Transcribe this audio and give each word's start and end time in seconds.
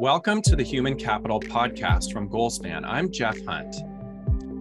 Welcome 0.00 0.42
to 0.42 0.56
the 0.56 0.62
Human 0.64 0.96
Capital 0.96 1.38
Podcast 1.38 2.12
from 2.12 2.28
Goalspan. 2.28 2.82
I'm 2.84 3.12
Jeff 3.12 3.36
Hunt. 3.46 3.76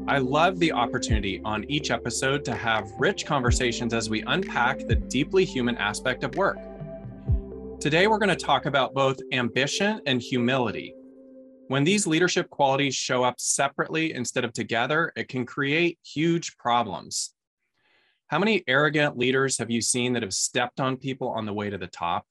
I 0.07 0.19
love 0.19 0.59
the 0.59 0.71
opportunity 0.71 1.41
on 1.43 1.63
each 1.71 1.89
episode 1.89 2.45
to 2.45 2.53
have 2.53 2.91
rich 2.99 3.25
conversations 3.25 3.95
as 3.95 4.11
we 4.11 4.21
unpack 4.27 4.85
the 4.87 4.93
deeply 4.93 5.43
human 5.43 5.75
aspect 5.77 6.23
of 6.23 6.35
work. 6.35 6.59
Today, 7.79 8.05
we're 8.05 8.19
going 8.19 8.29
to 8.29 8.35
talk 8.35 8.67
about 8.67 8.93
both 8.93 9.19
ambition 9.31 10.01
and 10.05 10.21
humility. 10.21 10.93
When 11.67 11.83
these 11.83 12.05
leadership 12.05 12.51
qualities 12.51 12.93
show 12.93 13.23
up 13.23 13.39
separately 13.39 14.13
instead 14.13 14.45
of 14.45 14.53
together, 14.53 15.11
it 15.15 15.29
can 15.29 15.47
create 15.47 15.97
huge 16.05 16.57
problems. 16.57 17.33
How 18.27 18.37
many 18.37 18.63
arrogant 18.67 19.17
leaders 19.17 19.57
have 19.57 19.71
you 19.71 19.81
seen 19.81 20.13
that 20.13 20.21
have 20.21 20.33
stepped 20.33 20.79
on 20.79 20.95
people 20.95 21.29
on 21.29 21.47
the 21.47 21.53
way 21.53 21.71
to 21.71 21.77
the 21.79 21.87
top? 21.87 22.27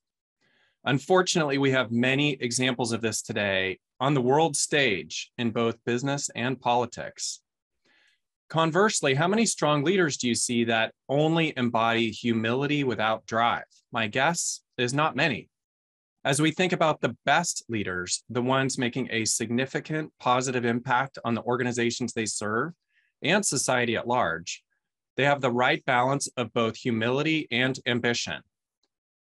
Unfortunately, 0.84 1.58
we 1.58 1.70
have 1.70 1.92
many 1.92 2.32
examples 2.40 2.92
of 2.92 3.00
this 3.00 3.22
today 3.22 3.78
on 4.00 4.14
the 4.14 4.20
world 4.20 4.56
stage 4.56 5.30
in 5.38 5.52
both 5.52 5.84
business 5.84 6.28
and 6.34 6.60
politics. 6.60 7.40
Conversely, 8.48 9.14
how 9.14 9.28
many 9.28 9.46
strong 9.46 9.84
leaders 9.84 10.16
do 10.16 10.28
you 10.28 10.34
see 10.34 10.64
that 10.64 10.92
only 11.08 11.54
embody 11.56 12.10
humility 12.10 12.82
without 12.82 13.24
drive? 13.26 13.64
My 13.92 14.08
guess 14.08 14.60
is 14.76 14.92
not 14.92 15.14
many. 15.14 15.48
As 16.24 16.42
we 16.42 16.50
think 16.50 16.72
about 16.72 17.00
the 17.00 17.16
best 17.24 17.64
leaders, 17.68 18.24
the 18.28 18.42
ones 18.42 18.76
making 18.76 19.08
a 19.10 19.24
significant 19.24 20.12
positive 20.20 20.64
impact 20.64 21.18
on 21.24 21.34
the 21.34 21.42
organizations 21.42 22.12
they 22.12 22.26
serve 22.26 22.72
and 23.22 23.46
society 23.46 23.96
at 23.96 24.08
large, 24.08 24.62
they 25.16 25.24
have 25.24 25.40
the 25.40 25.50
right 25.50 25.84
balance 25.84 26.28
of 26.36 26.52
both 26.52 26.76
humility 26.76 27.46
and 27.50 27.78
ambition. 27.86 28.42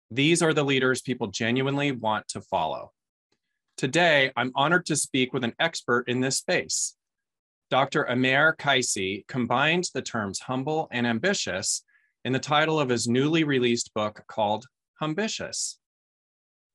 These 0.10 0.42
are 0.42 0.54
the 0.54 0.64
leaders 0.64 1.02
people 1.02 1.28
genuinely 1.28 1.92
want 1.92 2.28
to 2.30 2.42
follow. 2.42 2.92
Today, 3.76 4.32
I'm 4.38 4.52
honored 4.56 4.86
to 4.88 4.96
speak 4.96 5.34
with 5.34 5.44
an 5.44 5.54
expert 5.60 6.06
in 6.08 6.22
this 6.22 6.38
space. 6.38 6.96
Dr. 7.70 8.10
Amer 8.10 8.56
Kaisi 8.58 9.28
combined 9.28 9.90
the 9.94 10.02
terms 10.02 10.40
humble 10.40 10.88
and 10.92 11.06
ambitious 11.06 11.84
in 12.24 12.32
the 12.32 12.40
title 12.40 12.80
of 12.80 12.90
his 12.90 13.08
newly 13.08 13.44
released 13.44 13.94
book 13.94 14.24
called 14.28 14.66
Humbitious. 15.02 15.78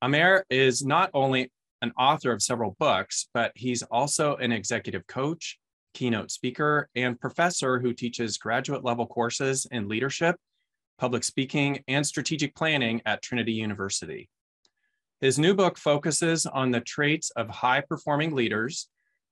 Amer 0.05 0.45
is 0.51 0.85
not 0.85 1.11
only 1.15 1.51
an 1.81 1.93
author 1.99 2.33
of 2.33 2.43
several 2.43 2.77
books, 2.79 3.29
but 3.33 3.53
he's 3.55 3.83
also 3.83 4.37
an 4.37 4.53
executive 4.53 5.07
coach, 5.07 5.59
keynote 5.95 6.31
speaker, 6.31 6.91
and 6.95 7.19
professor 7.19 7.81
who 7.81 7.95
teaches 7.95 8.37
graduate 8.37 8.85
level 8.85 9.07
courses 9.07 9.67
in 9.71 9.89
leadership, 9.89 10.37
public 11.03 11.25
speaking, 11.25 11.83
and 11.89 12.07
strategic 12.07 12.55
planning 12.55 13.03
at 13.05 13.21
Trinity 13.21 13.53
University. 13.53 14.29
His 15.21 15.37
new 15.37 15.53
book 15.53 15.77
focuses 15.77 16.47
on 16.47 16.71
the 16.71 16.81
traits 16.81 17.31
of 17.31 17.51
high 17.51 17.81
performing 17.81 18.37
leaders, 18.37 18.87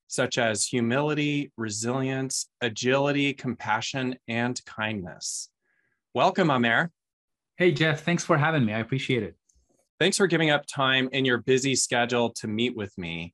such 0.08 0.36
as 0.36 0.64
humility, 0.64 1.52
resilience, 1.56 2.48
agility, 2.60 3.32
compassion, 3.32 4.16
and 4.26 4.60
kindness. 4.64 5.48
Welcome, 6.12 6.50
Amer. 6.50 6.90
Hey, 7.56 7.70
Jeff. 7.70 8.02
Thanks 8.02 8.24
for 8.24 8.36
having 8.36 8.64
me. 8.64 8.72
I 8.72 8.80
appreciate 8.80 9.22
it. 9.22 9.36
Thanks 10.00 10.16
for 10.16 10.26
giving 10.26 10.50
up 10.50 10.66
time 10.66 11.08
in 11.12 11.24
your 11.24 11.38
busy 11.38 11.76
schedule 11.76 12.30
to 12.30 12.48
meet 12.48 12.76
with 12.76 12.98
me. 12.98 13.32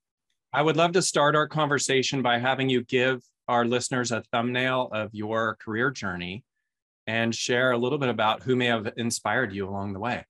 I 0.52 0.60
would 0.60 0.76
love 0.76 0.92
to 0.92 1.00
start 1.00 1.36
our 1.36 1.48
conversation 1.48 2.20
by 2.20 2.38
having 2.38 2.68
you 2.68 2.84
give 2.84 3.22
our 3.48 3.64
listeners 3.64 4.12
a 4.12 4.22
thumbnail 4.30 4.90
of 4.92 5.08
your 5.14 5.56
career 5.58 5.90
journey 5.90 6.44
and 7.06 7.34
share 7.34 7.72
a 7.72 7.78
little 7.78 7.98
bit 7.98 8.08
about 8.08 8.42
who 8.42 8.56
may 8.56 8.66
have 8.66 8.92
inspired 8.96 9.52
you 9.52 9.68
along 9.68 9.92
the 9.92 10.00
way. 10.00 10.24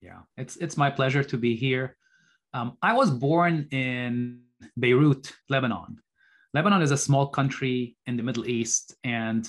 Yeah, 0.00 0.20
it's 0.36 0.56
it's 0.56 0.76
my 0.76 0.90
pleasure 0.90 1.24
to 1.24 1.36
be 1.36 1.56
here. 1.56 1.96
Um, 2.54 2.78
I 2.82 2.94
was 2.94 3.10
born 3.10 3.68
in 3.70 4.40
Beirut, 4.78 5.32
Lebanon. 5.48 5.98
Lebanon 6.54 6.82
is 6.82 6.92
a 6.92 6.96
small 6.96 7.26
country 7.28 7.96
in 8.06 8.16
the 8.16 8.22
Middle 8.22 8.46
East, 8.46 8.96
and 9.04 9.48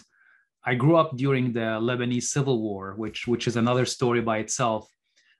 I 0.65 0.75
grew 0.75 0.97
up 0.97 1.15
during 1.15 1.53
the 1.53 1.79
Lebanese 1.79 2.23
Civil 2.23 2.61
War, 2.61 2.95
which 2.97 3.27
which 3.27 3.47
is 3.47 3.55
another 3.55 3.85
story 3.85 4.21
by 4.21 4.39
itself. 4.39 4.89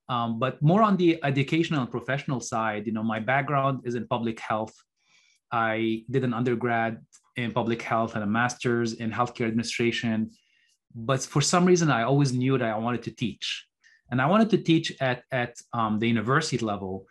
Um, 0.08 0.40
but 0.40 0.62
more 0.62 0.82
on 0.82 0.98
the 0.98 1.20
educational 1.24 1.82
and 1.82 1.92
professional 1.92 2.40
side, 2.40 2.88
you 2.88 2.94
know, 2.94 3.04
my 3.04 3.20
background 3.20 3.82
is 3.84 3.96
in 3.96 4.08
public 4.08 4.40
health. 4.40 4.74
I 5.52 6.04
did 6.10 6.24
an 6.24 6.34
undergrad 6.34 6.98
in 7.36 7.52
public 7.52 7.82
health 7.82 8.16
and 8.16 8.24
a 8.24 8.28
master's 8.28 8.94
in 8.94 9.12
healthcare 9.12 9.48
administration. 9.48 10.32
But 10.94 11.22
for 11.22 11.42
some 11.42 11.66
reason, 11.66 11.90
I 11.92 12.04
always 12.04 12.34
knew 12.34 12.58
that 12.58 12.70
I 12.70 12.78
wanted 12.78 13.04
to 13.04 13.12
teach. 13.12 13.66
And 14.12 14.22
I 14.22 14.26
wanted 14.26 14.50
to 14.52 14.58
teach 14.58 14.94
at, 15.02 15.24
at 15.32 15.56
um, 15.74 16.00
the 16.00 16.08
university 16.08 16.58
level. 16.66 17.06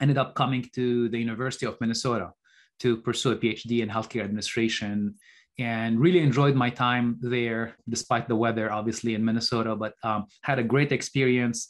Ended 0.00 0.18
up 0.18 0.34
coming 0.34 0.68
to 0.74 1.08
the 1.08 1.18
University 1.18 1.66
of 1.66 1.76
Minnesota 1.80 2.32
to 2.80 2.96
pursue 2.96 3.32
a 3.32 3.36
PhD 3.36 3.82
in 3.82 3.88
healthcare 3.88 4.24
administration 4.24 5.14
and 5.58 6.00
really 6.00 6.20
enjoyed 6.20 6.54
my 6.54 6.70
time 6.70 7.18
there, 7.20 7.76
despite 7.88 8.26
the 8.26 8.36
weather, 8.36 8.72
obviously, 8.72 9.14
in 9.14 9.24
Minnesota, 9.24 9.76
but 9.76 9.94
um, 10.02 10.24
had 10.42 10.58
a 10.58 10.62
great 10.62 10.90
experience 10.90 11.68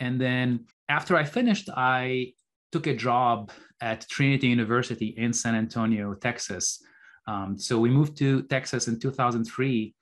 and 0.00 0.18
then 0.18 0.66
after 0.88 1.14
I 1.14 1.24
finished, 1.24 1.68
I 1.76 2.32
took 2.72 2.86
a 2.86 2.94
job 2.94 3.52
at 3.80 4.08
Trinity 4.08 4.48
University 4.48 5.08
in 5.16 5.32
San 5.32 5.54
Antonio, 5.54 6.14
Texas. 6.14 6.82
Um, 7.28 7.58
so 7.58 7.78
we 7.78 7.90
moved 7.90 8.16
to 8.18 8.42
Texas 8.44 8.88
in 8.88 8.98
2003, 8.98 9.94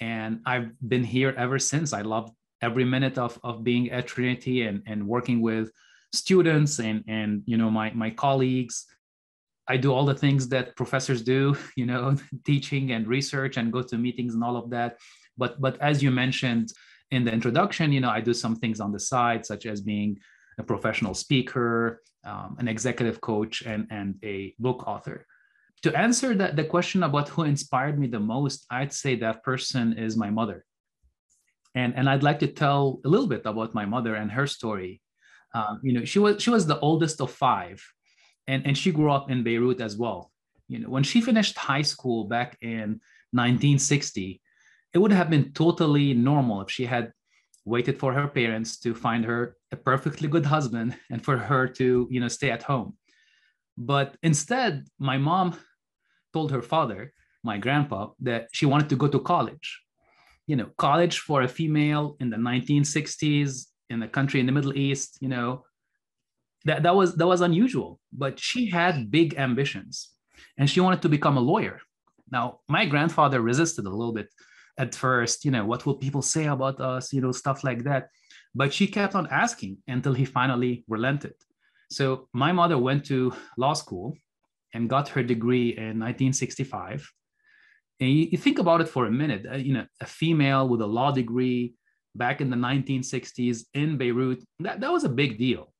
and 0.00 0.40
I've 0.46 0.70
been 0.86 1.04
here 1.04 1.34
ever 1.36 1.58
since. 1.58 1.92
I 1.92 2.02
love 2.02 2.30
every 2.62 2.84
minute 2.84 3.18
of, 3.18 3.38
of 3.42 3.64
being 3.64 3.90
at 3.90 4.06
Trinity 4.06 4.62
and, 4.62 4.82
and 4.86 5.06
working 5.06 5.40
with 5.40 5.70
students 6.12 6.78
and, 6.78 7.04
and 7.06 7.42
you 7.46 7.56
know 7.56 7.70
my, 7.70 7.90
my 7.90 8.10
colleagues. 8.10 8.86
I 9.70 9.76
do 9.76 9.92
all 9.92 10.06
the 10.06 10.14
things 10.14 10.48
that 10.48 10.76
professors 10.76 11.22
do, 11.22 11.56
you 11.76 11.86
know, 11.86 12.16
teaching 12.46 12.92
and 12.92 13.06
research 13.06 13.56
and 13.56 13.72
go 13.72 13.82
to 13.82 13.98
meetings 13.98 14.34
and 14.34 14.42
all 14.42 14.56
of 14.56 14.70
that. 14.70 14.98
But 15.36 15.60
but 15.60 15.80
as 15.80 16.02
you 16.02 16.10
mentioned, 16.10 16.72
in 17.10 17.24
the 17.24 17.32
introduction, 17.32 17.92
you 17.92 18.00
know, 18.00 18.10
I 18.10 18.20
do 18.20 18.34
some 18.34 18.56
things 18.56 18.80
on 18.80 18.92
the 18.92 19.00
side, 19.00 19.46
such 19.46 19.66
as 19.66 19.80
being 19.80 20.18
a 20.58 20.62
professional 20.62 21.14
speaker, 21.14 22.02
um, 22.24 22.56
an 22.58 22.68
executive 22.68 23.20
coach, 23.20 23.62
and, 23.62 23.86
and 23.90 24.16
a 24.24 24.54
book 24.58 24.86
author. 24.86 25.26
To 25.82 25.96
answer 25.96 26.34
that, 26.34 26.56
the 26.56 26.64
question 26.64 27.02
about 27.02 27.28
who 27.28 27.42
inspired 27.42 27.98
me 27.98 28.08
the 28.08 28.20
most, 28.20 28.66
I'd 28.70 28.92
say 28.92 29.14
that 29.16 29.44
person 29.44 29.96
is 29.96 30.16
my 30.16 30.30
mother. 30.30 30.64
And, 31.74 31.94
and 31.94 32.08
I'd 32.08 32.22
like 32.22 32.40
to 32.40 32.48
tell 32.48 33.00
a 33.04 33.08
little 33.08 33.28
bit 33.28 33.42
about 33.44 33.74
my 33.74 33.84
mother 33.84 34.14
and 34.16 34.30
her 34.32 34.46
story. 34.46 35.00
Um, 35.54 35.80
you 35.82 35.92
know, 35.92 36.04
she 36.04 36.18
was 36.18 36.42
she 36.42 36.50
was 36.50 36.66
the 36.66 36.78
oldest 36.80 37.20
of 37.20 37.30
five, 37.30 37.82
and, 38.46 38.66
and 38.66 38.76
she 38.76 38.92
grew 38.92 39.10
up 39.10 39.30
in 39.30 39.42
Beirut 39.42 39.80
as 39.80 39.96
well. 39.96 40.30
You 40.68 40.80
know, 40.80 40.90
when 40.90 41.04
she 41.04 41.20
finished 41.20 41.56
high 41.56 41.82
school 41.82 42.24
back 42.24 42.58
in 42.60 43.00
1960, 43.32 44.42
it 44.92 44.98
would 44.98 45.12
have 45.12 45.30
been 45.30 45.52
totally 45.52 46.12
normal 46.12 46.62
if 46.62 46.70
she 46.70 46.84
had 46.84 47.12
waited 47.64 47.98
for 47.98 48.12
her 48.12 48.26
parents 48.26 48.78
to 48.80 48.94
find 48.94 49.24
her 49.24 49.56
a 49.72 49.76
perfectly 49.76 50.28
good 50.28 50.46
husband 50.46 50.96
and 51.10 51.22
for 51.24 51.36
her 51.36 51.68
to 51.68 52.08
you 52.10 52.20
know 52.20 52.28
stay 52.28 52.50
at 52.50 52.62
home 52.62 52.96
but 53.76 54.16
instead 54.22 54.86
my 54.98 55.18
mom 55.18 55.54
told 56.38 56.50
her 56.52 56.62
father 56.74 57.00
my 57.50 57.56
grandpa 57.64 58.00
that 58.28 58.42
she 58.56 58.66
wanted 58.72 58.88
to 58.90 58.96
go 59.02 59.08
to 59.10 59.20
college 59.32 59.68
you 60.50 60.56
know 60.58 60.68
college 60.86 61.16
for 61.28 61.38
a 61.42 61.54
female 61.58 62.04
in 62.22 62.28
the 62.34 62.40
1960s 62.50 63.50
in 63.92 63.98
the 64.04 64.10
country 64.16 64.38
in 64.40 64.46
the 64.46 64.56
middle 64.58 64.76
east 64.86 65.10
you 65.24 65.30
know 65.34 65.48
that, 66.68 66.78
that 66.84 66.94
was 66.98 67.08
that 67.18 67.28
was 67.34 67.40
unusual 67.50 67.90
but 68.22 68.34
she 68.48 68.62
had 68.78 69.10
big 69.18 69.28
ambitions 69.46 69.94
and 70.58 70.66
she 70.70 70.80
wanted 70.84 71.02
to 71.02 71.10
become 71.16 71.36
a 71.38 71.46
lawyer 71.52 71.76
now 72.36 72.44
my 72.76 72.84
grandfather 72.92 73.40
resisted 73.50 73.84
a 73.86 73.96
little 74.00 74.16
bit 74.20 74.28
at 74.78 74.94
first, 74.94 75.44
you 75.44 75.50
know, 75.50 75.64
what 75.66 75.84
will 75.84 75.96
people 75.96 76.22
say 76.22 76.46
about 76.46 76.80
us, 76.80 77.12
you 77.12 77.20
know, 77.20 77.32
stuff 77.32 77.64
like 77.64 77.82
that. 77.82 78.02
But 78.54 78.72
she 78.72 78.86
kept 78.86 79.14
on 79.14 79.26
asking 79.44 79.78
until 79.88 80.14
he 80.14 80.24
finally 80.24 80.84
relented. 80.88 81.34
So 81.90 82.28
my 82.32 82.52
mother 82.52 82.78
went 82.78 83.04
to 83.06 83.34
law 83.56 83.74
school 83.74 84.16
and 84.74 84.88
got 84.88 85.08
her 85.10 85.22
degree 85.22 85.70
in 85.70 85.98
1965. 85.98 87.10
And 88.00 88.10
you, 88.10 88.28
you 88.32 88.38
think 88.38 88.58
about 88.58 88.80
it 88.80 88.88
for 88.88 89.06
a 89.06 89.10
minute, 89.10 89.46
uh, 89.50 89.56
you 89.56 89.72
know, 89.74 89.86
a 90.00 90.06
female 90.06 90.68
with 90.68 90.80
a 90.80 90.86
law 90.86 91.10
degree 91.10 91.74
back 92.14 92.40
in 92.40 92.50
the 92.50 92.56
1960s 92.56 93.64
in 93.74 93.96
Beirut, 93.96 94.44
that, 94.60 94.80
that 94.80 94.92
was 94.92 95.04
a 95.04 95.08
big 95.08 95.38
deal. 95.38 95.72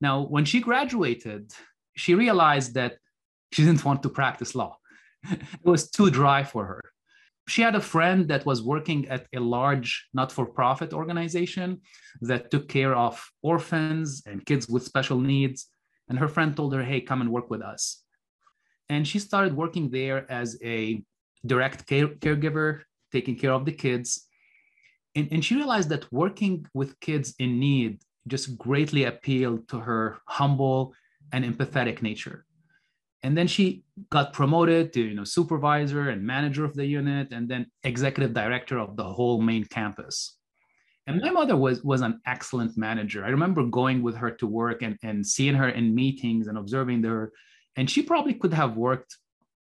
Now, 0.00 0.22
when 0.22 0.44
she 0.44 0.60
graduated, 0.60 1.52
she 1.96 2.14
realized 2.14 2.74
that 2.74 2.96
she 3.52 3.64
didn't 3.64 3.84
want 3.84 4.02
to 4.02 4.08
practice 4.08 4.54
law. 4.54 4.78
it 5.30 5.40
was 5.64 5.90
too 5.90 6.10
dry 6.10 6.44
for 6.44 6.66
her 6.66 6.80
she 7.46 7.62
had 7.62 7.74
a 7.74 7.80
friend 7.80 8.28
that 8.28 8.46
was 8.46 8.62
working 8.62 9.06
at 9.08 9.26
a 9.34 9.40
large 9.40 10.08
not-for-profit 10.14 10.92
organization 10.92 11.80
that 12.22 12.50
took 12.50 12.68
care 12.68 12.94
of 12.94 13.22
orphans 13.42 14.22
and 14.26 14.46
kids 14.46 14.68
with 14.68 14.82
special 14.82 15.20
needs 15.20 15.68
and 16.08 16.18
her 16.18 16.28
friend 16.28 16.56
told 16.56 16.74
her 16.74 16.82
hey 16.82 17.00
come 17.00 17.20
and 17.20 17.30
work 17.30 17.50
with 17.50 17.62
us 17.62 18.03
and 18.88 19.06
she 19.06 19.18
started 19.18 19.56
working 19.56 19.90
there 19.90 20.30
as 20.30 20.58
a 20.62 21.02
direct 21.46 21.86
care, 21.86 22.08
caregiver 22.08 22.82
taking 23.12 23.36
care 23.36 23.52
of 23.52 23.64
the 23.64 23.72
kids 23.72 24.26
and, 25.14 25.28
and 25.30 25.44
she 25.44 25.54
realized 25.54 25.88
that 25.90 26.10
working 26.12 26.66
with 26.74 26.98
kids 27.00 27.34
in 27.38 27.60
need 27.60 28.00
just 28.26 28.56
greatly 28.58 29.04
appealed 29.04 29.68
to 29.68 29.78
her 29.78 30.18
humble 30.26 30.94
and 31.32 31.44
empathetic 31.44 32.02
nature. 32.02 32.44
And 33.22 33.36
then 33.36 33.46
she 33.46 33.84
got 34.10 34.32
promoted 34.32 34.92
to 34.94 35.00
you 35.00 35.14
know 35.14 35.24
supervisor 35.24 36.10
and 36.10 36.22
manager 36.22 36.64
of 36.64 36.74
the 36.74 36.84
unit 36.84 37.32
and 37.32 37.48
then 37.48 37.66
executive 37.82 38.34
director 38.34 38.78
of 38.78 38.96
the 38.96 39.04
whole 39.04 39.40
main 39.40 39.64
campus. 39.64 40.36
And 41.06 41.20
my 41.20 41.30
mother 41.30 41.56
was 41.56 41.82
was 41.82 42.00
an 42.00 42.20
excellent 42.26 42.76
manager. 42.76 43.24
I 43.24 43.28
remember 43.28 43.64
going 43.64 44.02
with 44.02 44.16
her 44.16 44.30
to 44.32 44.46
work 44.46 44.82
and, 44.82 44.98
and 45.02 45.26
seeing 45.26 45.54
her 45.54 45.68
in 45.68 45.94
meetings 45.94 46.48
and 46.48 46.58
observing 46.58 47.02
her. 47.04 47.32
And 47.76 47.90
she 47.90 48.02
probably 48.02 48.34
could 48.34 48.54
have 48.54 48.76
worked 48.76 49.18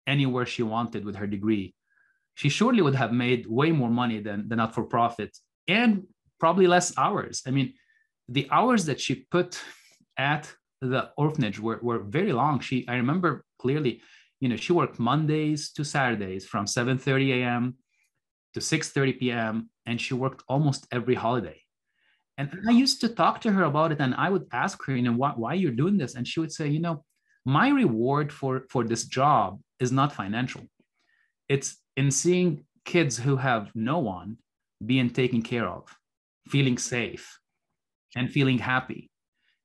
anywhere 0.06 0.47
she 0.47 0.62
wanted 0.62 1.05
with 1.05 1.17
her 1.17 1.26
degree. 1.26 1.75
She 2.35 2.49
surely 2.49 2.82
would 2.82 2.94
have 2.94 3.12
made 3.12 3.47
way 3.47 3.73
more 3.73 3.91
money 3.91 4.20
than 4.20 4.49
the 4.49 4.56
not-for-profit 4.56 5.37
and 5.67 6.05
probably 6.38 6.67
less 6.67 6.97
hours. 6.99 7.43
I 7.47 7.50
mean, 7.50 7.75
the 8.29 8.49
hours 8.50 8.85
that 8.87 9.00
she 9.00 9.26
put 9.31 9.61
at 10.17 10.53
the 10.81 11.11
orphanage 11.17 11.58
were, 11.58 11.81
were 11.82 12.00
very 12.00 12.32
long. 12.32 12.61
She 12.61 12.87
I 12.88 12.97
remember 12.97 13.44
clearly, 13.58 14.03
you 14.41 14.49
know, 14.49 14.56
she 14.56 14.73
worked 14.73 14.99
Mondays 14.99 15.73
to 15.73 15.85
Saturdays 15.85 16.44
from 16.44 16.67
7:30 16.67 17.43
a.m. 17.43 17.76
to 18.55 18.61
6:30 18.61 19.19
p.m. 19.19 19.70
and 19.87 20.00
she 20.00 20.14
worked 20.14 20.43
almost 20.49 20.87
every 20.93 21.14
holiday. 21.14 21.61
And 22.38 22.50
I 22.69 22.73
used 22.73 23.00
to 23.00 23.08
talk 23.08 23.41
to 23.43 23.53
her 23.53 23.64
about 23.64 23.93
it 23.93 24.00
and 24.00 24.14
I 24.14 24.29
would 24.29 24.47
ask 24.53 24.85
her, 24.85 24.94
you 24.94 25.03
know, 25.03 25.12
why, 25.12 25.32
why 25.37 25.55
you're 25.55 25.73
doing 25.73 25.97
this? 25.97 26.17
And 26.17 26.29
she 26.29 26.41
would 26.41 26.53
say, 26.53 26.69
you 26.69 26.81
know, 26.81 27.05
my 27.46 27.69
reward 27.69 28.32
for, 28.32 28.64
for 28.69 28.82
this 28.82 29.04
job 29.04 29.60
is 29.78 29.93
not 29.93 30.12
financial. 30.12 30.62
It's 31.48 31.76
in 31.96 32.10
seeing 32.10 32.64
kids 32.84 33.16
who 33.16 33.37
have 33.37 33.70
no 33.75 34.00
one 34.00 34.38
being 34.84 35.10
taken 35.10 35.43
care 35.43 35.69
of, 35.69 35.84
feeling 36.48 36.76
safe, 36.76 37.38
and 38.16 38.31
feeling 38.31 38.58
happy. 38.58 39.10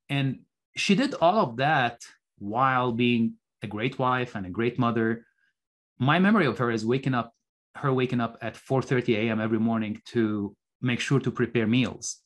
And 0.10 0.42
she 0.78 0.94
did 0.94 1.16
all 1.16 1.40
of 1.40 1.58
that 1.58 2.02
while 2.38 2.92
being 2.92 3.34
a 3.64 3.68
great 3.68 3.98
wife 3.98 4.36
and 4.36 4.46
a 4.46 4.52
great 4.52 4.78
mother. 4.78 5.26
My 5.98 6.20
memory 6.20 6.46
of 6.46 6.60
her 6.60 6.70
is 6.70 6.86
waking 6.86 7.16
up, 7.16 7.34
her 7.76 7.92
waking 7.92 8.22
up 8.22 8.38
at 8.42 8.56
4:30 8.56 9.16
a.m. 9.16 9.42
every 9.42 9.60
morning 9.60 10.02
to 10.14 10.56
make 10.82 11.00
sure 11.00 11.20
to 11.20 11.32
prepare 11.32 11.66
meals, 11.66 12.18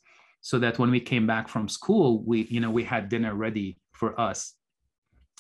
so 0.42 0.60
that 0.60 0.80
when 0.80 0.92
we 0.92 1.00
came 1.00 1.26
back 1.26 1.48
from 1.48 1.70
school, 1.70 2.24
we, 2.26 2.42
you 2.44 2.60
know, 2.60 2.72
we 2.72 2.84
had 2.84 3.08
dinner 3.08 3.34
ready 3.34 3.78
for 3.94 4.20
us. 4.20 4.55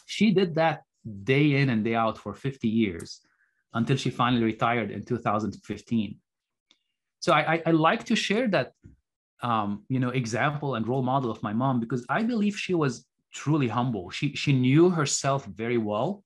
She 0.06 0.32
did 0.32 0.56
that 0.56 0.84
day 1.24 1.56
in 1.56 1.70
and 1.70 1.84
day 1.84 1.96
out 1.96 2.18
for 2.18 2.34
50 2.34 2.68
years 2.68 3.22
until 3.74 3.98
she 3.98 4.10
finally 4.10 4.44
retired 4.44 4.92
in 4.92 5.04
2015. 5.04 6.18
So 7.20 7.34
I, 7.34 7.54
I, 7.56 7.64
I 7.68 7.72
like 7.72 8.06
to 8.06 8.16
share 8.16 8.48
that 8.50 8.74
um, 9.42 9.84
you 9.90 10.00
know 10.00 10.10
example 10.10 10.76
and 10.76 10.88
role 10.88 11.04
model 11.04 11.30
of 11.30 11.44
my 11.44 11.54
mom 11.54 11.80
because 11.80 12.06
I 12.10 12.24
believe 12.24 12.58
she 12.58 12.74
was 12.74 13.06
truly 13.34 13.68
humble. 13.68 14.10
She 14.10 14.34
she 14.36 14.54
knew 14.54 14.90
herself 14.90 15.46
very 15.46 15.78
well. 15.78 16.24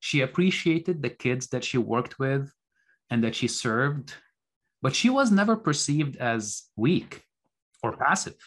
She 0.00 0.22
appreciated 0.22 1.02
the 1.02 1.10
kids 1.10 1.48
that 1.48 1.62
she 1.62 1.78
worked 1.78 2.18
with 2.18 2.52
and 3.10 3.22
that 3.22 3.34
she 3.34 3.48
served, 3.48 4.14
but 4.80 4.94
she 4.94 5.10
was 5.10 5.30
never 5.30 5.56
perceived 5.56 6.16
as 6.16 6.64
weak 6.76 7.22
or 7.82 7.96
passive. 7.96 8.38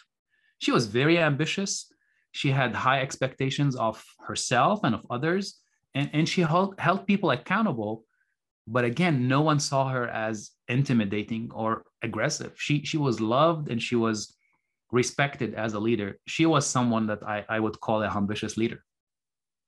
She 0.58 0.72
was 0.72 0.86
very 0.86 1.18
ambitious. 1.18 1.90
She 2.36 2.50
had 2.50 2.74
high 2.74 3.00
expectations 3.00 3.76
of 3.76 4.04
herself 4.20 4.80
and 4.84 4.94
of 4.94 5.06
others, 5.08 5.58
and, 5.94 6.10
and 6.12 6.28
she 6.28 6.42
held, 6.42 6.78
held 6.78 7.06
people 7.06 7.30
accountable. 7.30 8.04
But 8.66 8.84
again, 8.84 9.26
no 9.26 9.40
one 9.40 9.58
saw 9.58 9.88
her 9.88 10.06
as 10.06 10.50
intimidating 10.68 11.50
or 11.54 11.84
aggressive. 12.02 12.52
She 12.56 12.84
she 12.84 12.98
was 12.98 13.20
loved 13.20 13.70
and 13.70 13.80
she 13.80 13.96
was 13.96 14.34
respected 14.90 15.54
as 15.54 15.74
a 15.74 15.80
leader. 15.80 16.18
She 16.26 16.46
was 16.46 16.66
someone 16.66 17.06
that 17.06 17.22
I, 17.22 17.44
I 17.48 17.58
would 17.60 17.80
call 17.80 18.02
a 18.02 18.08
humbitious 18.08 18.56
leader. 18.56 18.84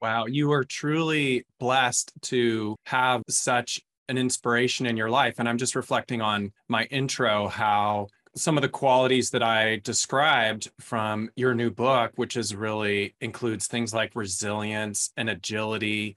Wow, 0.03 0.27
you 0.27 0.53
are 0.53 0.65
truly 0.65 1.45
blessed 1.59 2.13
to 2.23 2.77
have 2.87 3.23
such 3.29 3.81
an 4.09 4.19
inspiration 4.19 4.87
in 4.87 4.97
your 4.97 5.11
life. 5.11 5.37
And 5.39 5.49
I'm 5.49 5.59
just 5.59 5.75
reflecting 5.75 6.21
on 6.21 6.53
my 6.69 6.85
intro, 6.85 7.49
how 7.49 8.09
some 8.39 8.57
of 8.57 8.63
the 8.63 8.69
qualities 8.69 9.31
that 9.31 9.43
I 9.43 9.81
described 9.85 10.71
from 10.81 11.31
your 11.37 11.55
new 11.55 11.71
book, 11.71 12.13
which 12.17 12.37
is 12.37 12.55
really 12.55 13.15
includes 13.21 13.67
things 13.67 13.93
like 13.93 14.13
resilience 14.15 15.11
and 15.17 15.29
agility, 15.29 16.17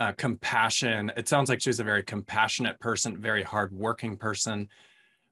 uh, 0.00 0.12
compassion. 0.12 1.12
It 1.16 1.28
sounds 1.28 1.48
like 1.48 1.60
she's 1.60 1.80
a 1.80 1.84
very 1.84 2.02
compassionate 2.02 2.80
person, 2.80 3.20
very 3.20 3.42
hardworking 3.42 4.16
person, 4.16 4.68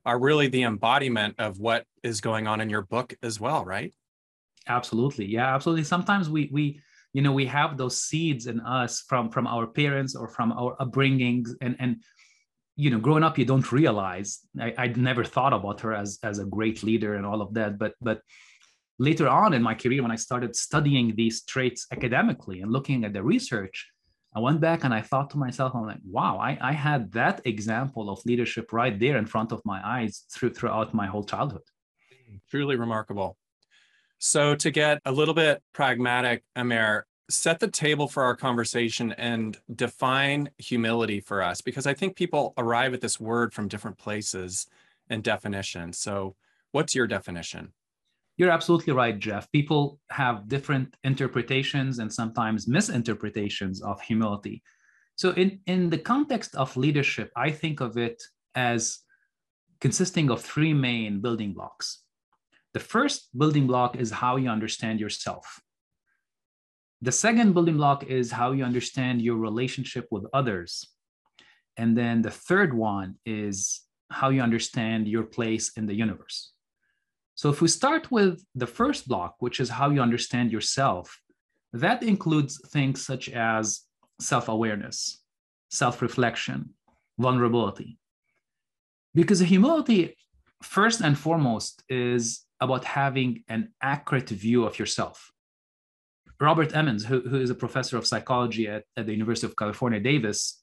are 0.04 0.18
really 0.18 0.48
the 0.48 0.62
embodiment 0.62 1.34
of 1.38 1.58
what 1.58 1.84
is 2.02 2.20
going 2.20 2.46
on 2.46 2.60
in 2.60 2.70
your 2.70 2.82
book 2.82 3.14
as 3.22 3.40
well, 3.40 3.64
right? 3.64 3.92
Absolutely. 4.68 5.26
Yeah, 5.26 5.54
absolutely. 5.54 5.84
Sometimes 5.84 6.30
we 6.30 6.50
we 6.52 6.80
you 7.14 7.22
know 7.22 7.32
we 7.32 7.46
have 7.46 7.76
those 7.76 8.02
seeds 8.02 8.46
in 8.46 8.60
us 8.60 9.00
from 9.00 9.30
from 9.30 9.46
our 9.46 9.66
parents 9.66 10.14
or 10.14 10.28
from 10.28 10.52
our 10.52 10.76
upbringings 10.76 11.50
and 11.60 11.74
and 11.78 12.02
you 12.78 12.90
know 12.90 13.00
growing 13.00 13.24
up 13.24 13.36
you 13.36 13.44
don't 13.44 13.72
realize 13.72 14.38
I, 14.58 14.72
i'd 14.78 14.96
never 14.96 15.24
thought 15.24 15.52
about 15.52 15.80
her 15.80 15.92
as 15.92 16.18
as 16.22 16.38
a 16.38 16.50
great 16.56 16.82
leader 16.82 17.14
and 17.16 17.26
all 17.26 17.42
of 17.42 17.52
that 17.54 17.76
but 17.76 17.94
but 18.00 18.22
later 18.98 19.28
on 19.28 19.52
in 19.52 19.62
my 19.62 19.74
career 19.74 20.00
when 20.02 20.12
i 20.16 20.20
started 20.28 20.54
studying 20.54 21.14
these 21.14 21.42
traits 21.42 21.86
academically 21.92 22.62
and 22.62 22.72
looking 22.72 23.04
at 23.04 23.12
the 23.12 23.22
research 23.22 23.76
I 24.36 24.40
went 24.40 24.60
back 24.60 24.84
and 24.84 24.92
I 24.92 25.00
thought 25.00 25.30
to 25.30 25.38
myself, 25.38 25.74
I'm 25.74 25.86
like, 25.86 25.98
wow, 26.04 26.38
I, 26.38 26.58
I 26.60 26.72
had 26.72 27.10
that 27.12 27.40
example 27.44 28.10
of 28.10 28.24
leadership 28.26 28.72
right 28.72 28.96
there 28.96 29.16
in 29.16 29.26
front 29.26 29.52
of 29.52 29.60
my 29.64 29.80
eyes 29.84 30.24
through, 30.30 30.52
throughout 30.52 30.92
my 30.92 31.06
whole 31.06 31.24
childhood. 31.24 31.62
Truly 32.50 32.76
remarkable. 32.76 33.36
So, 34.18 34.54
to 34.54 34.70
get 34.70 35.00
a 35.04 35.12
little 35.12 35.34
bit 35.34 35.62
pragmatic, 35.72 36.44
Amer, 36.56 37.06
set 37.30 37.60
the 37.60 37.68
table 37.68 38.08
for 38.08 38.22
our 38.22 38.34
conversation 38.34 39.12
and 39.12 39.58
define 39.74 40.50
humility 40.58 41.20
for 41.20 41.42
us, 41.42 41.60
because 41.60 41.86
I 41.86 41.94
think 41.94 42.16
people 42.16 42.54
arrive 42.56 42.94
at 42.94 43.00
this 43.00 43.20
word 43.20 43.52
from 43.52 43.68
different 43.68 43.98
places 43.98 44.66
and 45.10 45.22
definitions. 45.22 45.98
So, 45.98 46.36
what's 46.72 46.94
your 46.94 47.06
definition? 47.06 47.72
You're 48.36 48.50
absolutely 48.50 48.92
right, 48.92 49.18
Jeff. 49.18 49.50
People 49.52 49.98
have 50.10 50.48
different 50.48 50.96
interpretations 51.04 51.98
and 51.98 52.12
sometimes 52.12 52.68
misinterpretations 52.68 53.82
of 53.82 54.00
humility. 54.00 54.62
So, 55.16 55.30
in, 55.32 55.60
in 55.66 55.90
the 55.90 55.98
context 55.98 56.54
of 56.54 56.76
leadership, 56.76 57.30
I 57.36 57.50
think 57.50 57.80
of 57.80 57.98
it 57.98 58.22
as 58.54 59.00
consisting 59.80 60.30
of 60.30 60.40
three 60.42 60.72
main 60.72 61.20
building 61.20 61.52
blocks. 61.52 62.02
The 62.74 62.80
first 62.80 63.28
building 63.36 63.66
block 63.66 63.96
is 63.96 64.10
how 64.10 64.36
you 64.36 64.48
understand 64.48 65.00
yourself. 65.00 65.60
The 67.00 67.12
second 67.12 67.52
building 67.52 67.76
block 67.76 68.04
is 68.04 68.32
how 68.32 68.52
you 68.52 68.64
understand 68.64 69.22
your 69.22 69.36
relationship 69.36 70.08
with 70.10 70.26
others. 70.32 70.84
And 71.76 71.96
then 71.96 72.22
the 72.22 72.30
third 72.30 72.74
one 72.74 73.14
is 73.24 73.82
how 74.10 74.30
you 74.30 74.42
understand 74.42 75.06
your 75.06 75.22
place 75.22 75.72
in 75.76 75.86
the 75.86 75.94
universe. 75.94 76.52
So 77.36 77.50
if 77.50 77.60
we 77.60 77.68
start 77.68 78.10
with 78.10 78.44
the 78.56 78.66
first 78.66 79.06
block, 79.06 79.36
which 79.38 79.60
is 79.60 79.68
how 79.68 79.90
you 79.90 80.00
understand 80.00 80.50
yourself, 80.50 81.20
that 81.72 82.02
includes 82.02 82.60
things 82.70 83.06
such 83.06 83.28
as 83.28 83.82
self-awareness, 84.20 85.22
self-reflection, 85.70 86.70
vulnerability. 87.16 87.98
Because 89.14 89.38
humility, 89.38 90.16
first 90.62 91.00
and 91.00 91.16
foremost, 91.16 91.84
is 91.88 92.44
about 92.60 92.84
having 92.84 93.44
an 93.48 93.72
accurate 93.80 94.30
view 94.30 94.64
of 94.64 94.80
yourself. 94.80 95.30
Robert 96.40 96.74
Emmons, 96.74 97.04
who, 97.04 97.20
who 97.20 97.40
is 97.40 97.50
a 97.50 97.54
professor 97.54 97.96
of 97.96 98.06
psychology 98.06 98.68
at, 98.68 98.84
at 98.96 99.06
the 99.06 99.12
University 99.12 99.46
of 99.46 99.56
California, 99.56 99.98
Davis, 99.98 100.62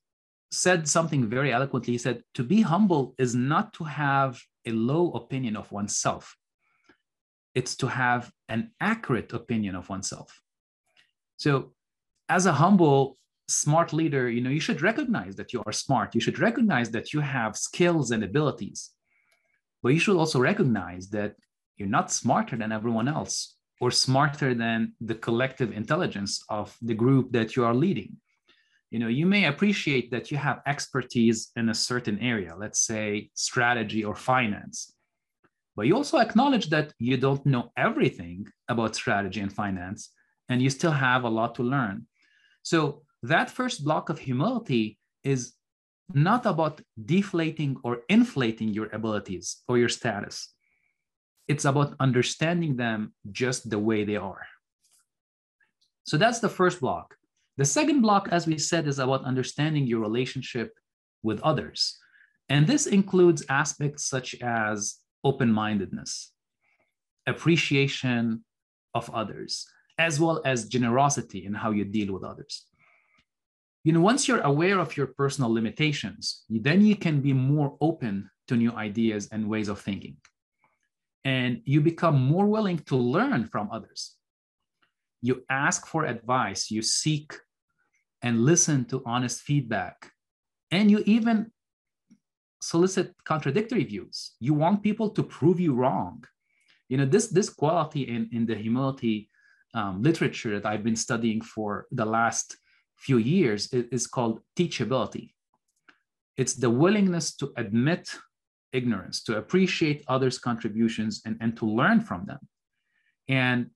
said 0.52 0.88
something 0.88 1.28
very 1.28 1.52
eloquently. 1.52 1.94
He 1.94 1.98
said, 1.98 2.24
To 2.36 2.44
be 2.44 2.62
humble 2.62 3.14
is 3.18 3.36
not 3.36 3.74
to 3.74 3.84
have 3.84 4.42
a 4.66 4.72
low 4.72 5.12
opinion 5.12 5.56
of 5.58 5.72
oneself, 5.72 6.38
it's 7.54 7.76
to 7.78 7.88
have 7.88 8.32
an 8.48 8.72
accurate 8.80 9.34
opinion 9.34 9.76
of 9.76 9.90
oneself. 9.90 10.42
So, 11.38 11.74
as 12.30 12.46
a 12.46 12.54
humble, 12.54 13.18
smart 13.48 13.94
leader, 13.94 14.30
you 14.30 14.42
know, 14.42 14.50
you 14.50 14.60
should 14.60 14.82
recognize 14.82 15.36
that 15.36 15.54
you 15.54 15.62
are 15.66 15.72
smart. 15.72 16.16
You 16.16 16.22
should 16.22 16.40
recognize 16.40 16.90
that 16.92 17.14
you 17.14 17.20
have 17.20 17.58
skills 17.58 18.12
and 18.12 18.24
abilities. 18.24 18.92
But 19.84 19.94
you 19.94 20.00
should 20.00 20.18
also 20.18 20.40
recognize 20.40 21.10
that 21.10 21.36
you're 21.78 21.88
not 21.88 22.12
smarter 22.12 22.56
than 22.56 22.72
everyone 22.72 23.08
else 23.08 23.55
or 23.82 23.92
smarter 23.92 24.54
than 24.54 24.94
the 25.02 25.16
collective 25.16 25.72
intelligence 25.72 26.44
of 26.50 26.76
the 26.82 26.94
group 26.94 27.32
that 27.32 27.56
you 27.56 27.66
are 27.66 27.74
leading. 27.74 28.18
You 28.92 29.00
know, 29.00 29.08
you 29.08 29.26
may 29.26 29.46
appreciate 29.46 30.12
that 30.12 30.32
you 30.32 30.38
have 30.38 30.62
expertise 30.66 31.52
in 31.56 31.70
a 31.70 31.74
certain 31.74 32.20
area, 32.20 32.56
let's 32.58 32.80
say 32.80 33.30
strategy 33.34 34.04
or 34.06 34.16
finance 34.16 34.96
but 35.76 35.88
you 35.88 35.96
also 35.96 36.20
acknowledge 36.20 36.70
that 36.70 36.94
you 37.00 37.18
don't 37.18 37.46
know 37.46 37.72
everything 37.76 38.48
about 38.70 38.96
strategy 38.96 39.42
and 39.42 39.52
finance, 39.52 40.10
and 40.48 40.62
you 40.62 40.70
still 40.70 40.92
have 40.92 41.24
a 41.24 41.30
lot 41.30 41.56
to 41.56 41.64
learn. 41.64 42.08
So, 42.64 43.04
that 43.24 43.50
first 43.50 43.84
block 43.84 44.10
of 44.10 44.20
humility 44.20 45.00
is 45.24 45.54
not 46.14 46.46
about 46.46 46.82
deflating 47.04 47.78
or 47.84 48.04
inflating 48.08 48.70
your 48.70 48.88
abilities 48.94 49.64
or 49.68 49.78
your 49.78 49.90
status. 49.90 50.54
It's 51.48 51.66
about 51.66 51.96
understanding 52.00 52.76
them 52.76 53.14
just 53.32 53.70
the 53.70 53.80
way 53.80 54.04
they 54.04 54.16
are. 54.16 54.46
So 56.04 56.18
that's 56.18 56.40
the 56.40 56.50
first 56.50 56.82
block. 56.82 57.16
The 57.58 57.66
second 57.66 58.02
block, 58.02 58.30
as 58.32 58.48
we 58.48 58.58
said, 58.58 58.88
is 58.88 59.00
about 59.00 59.24
understanding 59.24 59.88
your 59.88 60.02
relationship 60.02 60.74
with 61.24 61.42
others. 61.42 61.98
And 62.50 62.68
this 62.68 62.86
includes 62.86 63.44
aspects 63.50 64.06
such 64.06 64.36
as 64.42 64.98
open 65.24 65.52
mindedness, 65.52 66.32
appreciation 67.26 68.44
of 68.94 69.10
others, 69.10 69.66
as 69.98 70.20
well 70.20 70.42
as 70.46 70.68
generosity 70.68 71.46
in 71.46 71.54
how 71.54 71.72
you 71.72 71.86
deal 71.86 72.14
with 72.14 72.24
others. 72.24 72.66
You 73.84 73.94
know, 73.94 74.02
once 74.02 74.28
you're 74.28 74.42
aware 74.42 74.80
of 74.80 74.98
your 74.98 75.08
personal 75.08 75.54
limitations, 75.54 76.44
then 76.50 76.82
you 76.86 76.96
can 76.96 77.22
be 77.22 77.34
more 77.34 77.78
open 77.82 78.30
to 78.48 78.56
new 78.56 78.72
ideas 78.72 79.30
and 79.32 79.50
ways 79.50 79.70
of 79.70 79.80
thinking. 79.80 80.18
And 81.26 81.62
you 81.66 81.82
become 81.82 82.22
more 82.22 82.48
willing 82.48 82.80
to 82.86 82.96
learn 82.96 83.48
from 83.48 83.70
others. 83.72 84.16
You 85.22 85.44
ask 85.50 85.88
for 85.88 86.06
advice, 86.06 86.72
you 86.72 86.82
seek 86.82 87.34
and 88.22 88.46
listen 88.46 88.86
to 88.86 89.02
honest 89.06 89.42
feedback, 89.42 90.12
and 90.72 90.90
you 90.90 91.04
even 91.06 91.52
solicit 92.62 93.14
contradictory 93.24 93.84
views. 93.84 94.34
You 94.40 94.54
want 94.54 94.84
people 94.84 95.10
to 95.12 95.24
prove 95.24 95.60
you 95.60 95.74
wrong. 95.74 96.24
You 96.90 96.98
know, 96.98 97.06
this, 97.06 97.28
this 97.28 97.50
quality 97.50 98.04
in, 98.04 98.30
in 98.32 98.46
the 98.46 98.56
humility 98.56 99.30
um, 99.74 100.02
literature 100.02 100.60
that 100.60 100.66
I've 100.68 100.84
been 100.84 100.96
studying 100.96 101.42
for 101.42 101.86
the 101.92 102.06
last 102.06 102.58
few 102.98 103.18
years 103.18 103.72
is, 103.74 103.86
is 103.92 104.08
called 104.08 104.40
teachability. 104.58 105.34
It's 106.38 106.54
the 106.54 106.70
willingness 106.70 107.36
to 107.38 107.52
admit 107.58 108.16
ignorance, 108.76 109.24
to 109.24 109.38
appreciate 109.38 110.04
others' 110.08 110.38
contributions 110.38 111.22
and, 111.26 111.38
and 111.42 111.56
to 111.58 111.66
learn 111.66 112.00
from 112.02 112.26
them. 112.26 112.40
And 113.28 113.70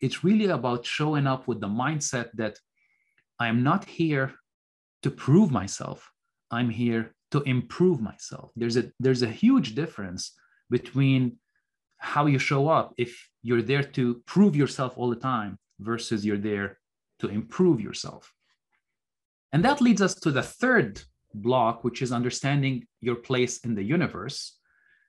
it's 0.00 0.24
really 0.24 0.46
about 0.46 0.86
showing 0.86 1.26
up 1.26 1.46
with 1.48 1.60
the 1.60 1.68
mindset 1.68 2.28
that 2.34 2.58
I 3.38 3.48
am 3.48 3.62
not 3.62 3.84
here 3.84 4.34
to 5.02 5.10
prove 5.10 5.50
myself. 5.50 6.10
I'm 6.50 6.70
here 6.70 7.14
to 7.32 7.42
improve 7.42 8.00
myself. 8.00 8.50
There's 8.56 8.76
a 8.76 8.84
there's 8.98 9.22
a 9.22 9.28
huge 9.28 9.74
difference 9.74 10.32
between 10.68 11.36
how 11.98 12.26
you 12.26 12.38
show 12.38 12.68
up 12.68 12.94
if 12.96 13.28
you're 13.42 13.62
there 13.62 13.82
to 13.82 14.22
prove 14.26 14.56
yourself 14.56 14.94
all 14.96 15.10
the 15.10 15.16
time 15.34 15.58
versus 15.78 16.24
you're 16.24 16.44
there 16.52 16.78
to 17.20 17.28
improve 17.28 17.80
yourself. 17.80 18.32
And 19.52 19.64
that 19.64 19.80
leads 19.80 20.00
us 20.00 20.14
to 20.16 20.30
the 20.30 20.42
third 20.42 21.02
block, 21.34 21.84
which 21.84 22.02
is 22.02 22.12
understanding 22.12 22.86
your 23.00 23.16
place 23.16 23.58
in 23.58 23.74
the 23.74 23.82
universe. 23.82 24.58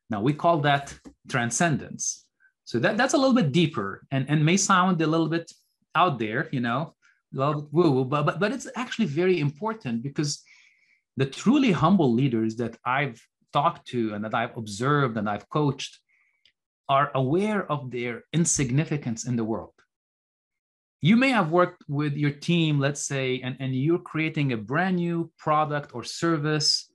Now 0.10 0.22
we 0.22 0.34
call 0.34 0.60
that 0.60 0.94
transcendence. 1.30 2.26
So 2.66 2.80
that, 2.80 2.98
that's 2.98 3.14
a 3.14 3.18
little 3.18 3.34
bit 3.34 3.52
deeper 3.52 4.06
and, 4.12 4.26
and 4.30 4.46
may 4.46 4.58
sound 4.58 5.02
a 5.02 5.08
little 5.08 5.30
bit 5.30 5.52
out 5.96 6.20
there, 6.20 6.48
you 6.52 6.62
know, 6.62 6.96
woo 7.34 7.68
woo, 7.72 8.06
but, 8.06 8.26
but, 8.26 8.40
but 8.40 8.52
it's 8.52 8.68
actually 8.76 9.06
very 9.06 9.40
important 9.40 10.04
because 10.04 10.44
the 11.18 11.26
truly 11.26 11.72
humble 11.72 12.12
leaders 12.14 12.56
that 12.58 12.78
I've 12.86 13.22
talked 13.54 13.88
to 13.90 14.14
and 14.14 14.24
that 14.24 14.34
I've 14.34 14.56
observed 14.58 15.18
and 15.18 15.30
I've 15.30 15.50
coached 15.50 16.00
are 16.88 17.12
aware 17.16 17.70
of 17.72 17.92
their 17.92 18.24
insignificance 18.34 19.26
in 19.26 19.36
the 19.36 19.44
world. 19.44 19.74
You 21.04 21.16
may 21.16 21.30
have 21.30 21.50
worked 21.50 21.84
with 21.88 22.14
your 22.16 22.30
team, 22.30 22.80
let's 22.80 23.02
say, 23.02 23.42
and, 23.42 23.58
and 23.60 23.76
you're 23.76 23.98
creating 23.98 24.54
a 24.54 24.58
brand 24.58 24.98
new 24.98 25.32
product 25.40 25.96
or 25.96 26.04
service, 26.04 26.92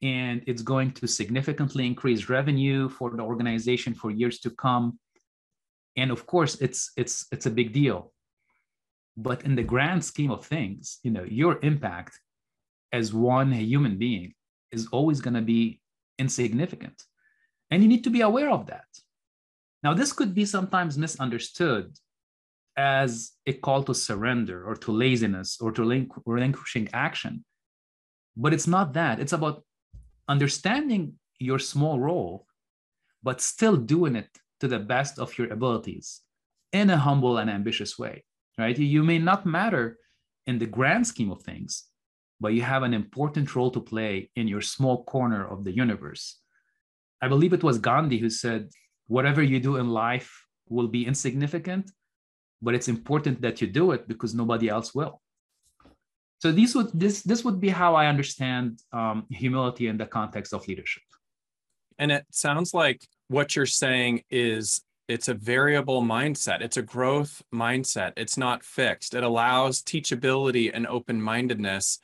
and 0.00 0.42
it's 0.46 0.62
going 0.62 0.92
to 0.92 1.06
significantly 1.06 1.86
increase 1.86 2.30
revenue 2.30 2.88
for 2.88 3.10
the 3.10 3.22
organization 3.22 3.92
for 3.92 4.10
years 4.10 4.40
to 4.40 4.50
come. 4.50 4.98
And 5.94 6.10
of 6.10 6.26
course, 6.26 6.54
it's 6.62 6.92
it's 6.96 7.26
it's 7.32 7.44
a 7.44 7.50
big 7.50 7.74
deal. 7.74 8.12
But 9.14 9.44
in 9.44 9.56
the 9.56 9.62
grand 9.62 10.02
scheme 10.02 10.30
of 10.30 10.46
things, 10.46 10.98
you 11.02 11.10
know, 11.10 11.24
your 11.24 11.58
impact 11.62 12.18
as 12.92 13.12
one 13.12 13.52
human 13.52 13.98
being 13.98 14.32
is 14.72 14.88
always 14.90 15.20
going 15.20 15.34
to 15.34 15.42
be 15.42 15.80
insignificant. 16.18 17.02
And 17.70 17.82
you 17.82 17.88
need 17.88 18.04
to 18.04 18.10
be 18.10 18.22
aware 18.22 18.50
of 18.50 18.66
that. 18.66 18.86
Now, 19.82 19.92
this 19.92 20.12
could 20.12 20.34
be 20.34 20.46
sometimes 20.46 20.96
misunderstood 20.96 21.92
as 22.80 23.32
a 23.46 23.52
call 23.64 23.82
to 23.84 23.94
surrender 23.94 24.58
or 24.68 24.74
to 24.84 24.90
laziness 25.04 25.58
or 25.60 25.70
to 25.72 25.82
relinquishing 26.24 26.88
action. 27.08 27.44
But 28.42 28.52
it's 28.54 28.70
not 28.76 28.94
that. 28.94 29.20
It's 29.22 29.36
about 29.38 29.56
understanding 30.34 31.02
your 31.38 31.58
small 31.58 31.96
role, 32.00 32.46
but 33.22 33.40
still 33.40 33.76
doing 33.76 34.14
it 34.22 34.30
to 34.60 34.68
the 34.68 34.78
best 34.94 35.18
of 35.18 35.36
your 35.36 35.48
abilities 35.52 36.08
in 36.72 36.90
a 36.90 37.02
humble 37.06 37.38
and 37.40 37.50
ambitious 37.50 37.98
way, 37.98 38.24
right? 38.62 38.78
You 38.78 39.02
may 39.02 39.18
not 39.18 39.46
matter 39.58 39.98
in 40.46 40.58
the 40.58 40.72
grand 40.76 41.06
scheme 41.06 41.30
of 41.32 41.42
things, 41.42 41.72
but 42.42 42.54
you 42.56 42.62
have 42.62 42.82
an 42.84 42.94
important 42.94 43.46
role 43.56 43.72
to 43.72 43.80
play 43.92 44.30
in 44.40 44.48
your 44.48 44.62
small 44.62 45.04
corner 45.04 45.42
of 45.52 45.64
the 45.64 45.74
universe. 45.84 46.24
I 47.24 47.28
believe 47.28 47.52
it 47.52 47.66
was 47.68 47.78
Gandhi 47.78 48.18
who 48.18 48.30
said, 48.30 48.62
whatever 49.16 49.42
you 49.42 49.58
do 49.60 49.76
in 49.76 49.88
life 49.90 50.30
will 50.68 50.88
be 50.88 51.04
insignificant, 51.04 51.90
but 52.62 52.74
it's 52.74 52.88
important 52.88 53.40
that 53.42 53.60
you 53.60 53.66
do 53.66 53.92
it 53.92 54.08
because 54.08 54.34
nobody 54.34 54.68
else 54.68 54.94
will. 54.94 55.20
So 56.38 56.52
these 56.52 56.74
would 56.74 56.90
this 56.94 57.22
this 57.22 57.44
would 57.44 57.60
be 57.60 57.68
how 57.68 57.94
I 57.94 58.06
understand 58.06 58.80
um, 58.92 59.26
humility 59.30 59.88
in 59.88 59.98
the 59.98 60.06
context 60.06 60.54
of 60.54 60.66
leadership. 60.66 61.02
And 61.98 62.10
it 62.10 62.24
sounds 62.30 62.72
like 62.72 63.06
what 63.28 63.54
you're 63.54 63.66
saying 63.66 64.22
is 64.30 64.82
it's 65.06 65.28
a 65.28 65.34
variable 65.34 66.02
mindset. 66.02 66.62
It's 66.62 66.78
a 66.78 66.82
growth 66.82 67.42
mindset. 67.52 68.12
It's 68.16 68.38
not 68.38 68.64
fixed. 68.64 69.14
It 69.14 69.22
allows 69.22 69.82
teachability 69.82 70.70
and 70.72 70.86
open 70.86 71.20
mindedness 71.20 71.98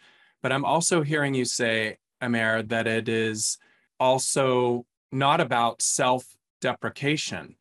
but 0.47 0.53
I'm 0.53 0.65
also 0.65 1.03
hearing 1.03 1.35
you 1.35 1.45
say, 1.45 1.97
Amer, 2.23 2.63
that 2.63 2.87
it 2.87 3.09
is 3.09 3.59
also 3.99 4.87
not 5.11 5.41
about 5.41 5.83
self 5.83 6.25
deprecation. 6.61 7.56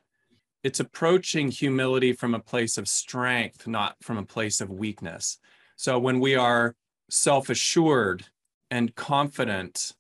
It's 0.65 0.79
approaching 0.79 1.51
humility 1.51 2.12
from 2.12 2.34
a 2.34 2.39
place 2.39 2.79
of 2.79 2.88
strength, 2.88 3.67
not 3.67 3.98
from 4.01 4.17
a 4.17 4.25
place 4.25 4.62
of 4.62 4.72
weakness. 4.72 5.38
So 5.75 6.00
when 6.00 6.19
we 6.19 6.34
are 6.34 6.74
self 7.07 7.51
assured 7.51 8.25
and 8.72 8.95
confident, 8.95 9.91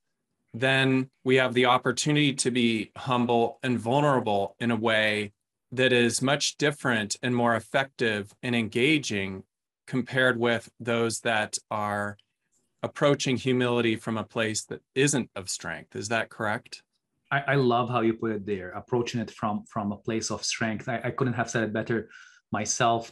then 0.55 1.11
we 1.23 1.35
have 1.35 1.53
the 1.53 1.67
opportunity 1.67 2.33
to 2.33 2.49
be 2.49 2.91
humble 2.97 3.59
and 3.61 3.77
vulnerable 3.77 4.55
in 4.59 4.71
a 4.71 4.75
way 4.75 5.33
that 5.71 5.93
is 5.93 6.23
much 6.23 6.57
different 6.57 7.15
and 7.21 7.35
more 7.35 7.55
effective 7.55 8.33
and 8.41 8.55
engaging 8.55 9.43
compared 9.85 10.39
with 10.39 10.67
those 10.79 11.19
that 11.19 11.59
are 11.69 12.17
approaching 12.81 13.37
humility 13.37 13.95
from 13.95 14.17
a 14.17 14.23
place 14.23 14.63
that 14.63 14.81
isn't 14.95 15.29
of 15.35 15.47
strength. 15.47 15.95
Is 15.95 16.07
that 16.07 16.29
correct? 16.31 16.81
I, 17.35 17.53
I 17.53 17.55
love 17.55 17.89
how 17.89 18.01
you 18.01 18.13
put 18.13 18.31
it 18.31 18.45
there, 18.45 18.69
approaching 18.69 19.19
it 19.19 19.31
from 19.39 19.65
from 19.73 19.91
a 19.91 19.97
place 20.07 20.31
of 20.31 20.43
strength. 20.43 20.87
I, 20.87 20.97
I 21.07 21.11
couldn't 21.11 21.39
have 21.41 21.49
said 21.49 21.63
it 21.63 21.73
better 21.73 22.09
myself. 22.51 23.11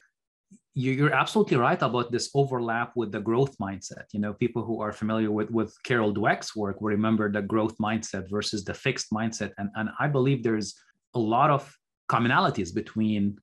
You, 0.75 0.91
you're 0.91 1.13
absolutely 1.23 1.57
right 1.57 1.81
about 1.81 2.11
this 2.11 2.31
overlap 2.33 2.93
with 2.95 3.11
the 3.11 3.19
growth 3.19 3.55
mindset. 3.59 4.05
You 4.13 4.21
know, 4.21 4.33
people 4.33 4.63
who 4.63 4.81
are 4.81 4.93
familiar 5.01 5.31
with 5.37 5.49
with 5.51 5.71
Carol 5.83 6.13
Dweck's 6.13 6.55
work 6.55 6.79
will 6.79 6.95
remember 6.97 7.25
the 7.29 7.41
growth 7.53 7.77
mindset 7.89 8.29
versus 8.29 8.63
the 8.63 8.73
fixed 8.85 9.09
mindset, 9.11 9.51
and 9.57 9.69
and 9.75 9.89
I 9.99 10.07
believe 10.07 10.39
there's 10.41 10.73
a 11.13 11.19
lot 11.19 11.49
of 11.49 11.61
commonalities 12.09 12.73
between 12.73 13.37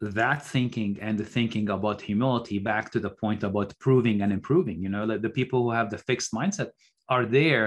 that 0.00 0.40
thinking 0.54 0.92
and 1.02 1.18
the 1.18 1.28
thinking 1.36 1.68
about 1.68 2.00
humility 2.00 2.58
back 2.58 2.90
to 2.92 3.00
the 3.00 3.10
point 3.22 3.42
about 3.42 3.78
proving 3.78 4.22
and 4.22 4.32
improving 4.32 4.78
you 4.84 4.88
know 4.88 5.04
like 5.04 5.20
the 5.20 5.34
people 5.38 5.62
who 5.62 5.70
have 5.70 5.90
the 5.90 5.98
fixed 5.98 6.32
mindset 6.32 6.70
are 7.10 7.26
there 7.26 7.64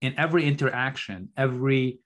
in 0.00 0.14
every 0.18 0.44
interaction 0.44 1.28
every 1.36 2.00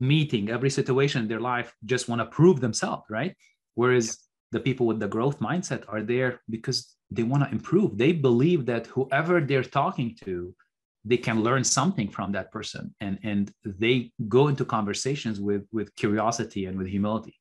meeting 0.00 0.50
every 0.50 0.70
situation 0.70 1.22
in 1.22 1.28
their 1.28 1.40
life 1.40 1.74
just 1.84 2.08
want 2.08 2.20
to 2.20 2.26
prove 2.26 2.60
themselves 2.60 3.04
right 3.08 3.34
whereas 3.74 4.18
the 4.52 4.60
people 4.60 4.86
with 4.86 5.00
the 5.00 5.08
growth 5.08 5.38
mindset 5.40 5.82
are 5.88 6.02
there 6.02 6.40
because 6.50 6.96
they 7.10 7.22
want 7.22 7.42
to 7.42 7.50
improve 7.50 7.96
they 7.96 8.12
believe 8.12 8.66
that 8.66 8.86
whoever 8.88 9.40
they're 9.40 9.62
talking 9.62 10.16
to 10.24 10.54
they 11.04 11.18
can 11.18 11.42
learn 11.42 11.62
something 11.62 12.08
from 12.08 12.32
that 12.32 12.50
person 12.50 12.94
and 13.00 13.18
and 13.22 13.52
they 13.64 14.10
go 14.28 14.48
into 14.48 14.64
conversations 14.64 15.40
with 15.40 15.64
with 15.72 15.94
curiosity 15.94 16.66
and 16.66 16.76
with 16.76 16.88
humility 16.88 17.36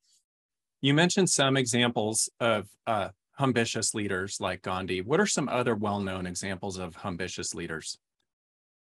you 0.81 0.93
mentioned 0.93 1.29
some 1.29 1.55
examples 1.55 2.29
of 2.41 2.67
uh, 2.85 3.07
humbitious 3.37 3.93
leaders 3.93 4.39
like 4.39 4.61
Gandhi. 4.61 4.99
What 5.01 5.19
are 5.19 5.25
some 5.25 5.49
other 5.49 5.75
well-known 5.75 6.25
examples 6.25 6.77
of 6.77 6.95
humbitious 6.95 7.55
leaders? 7.55 7.97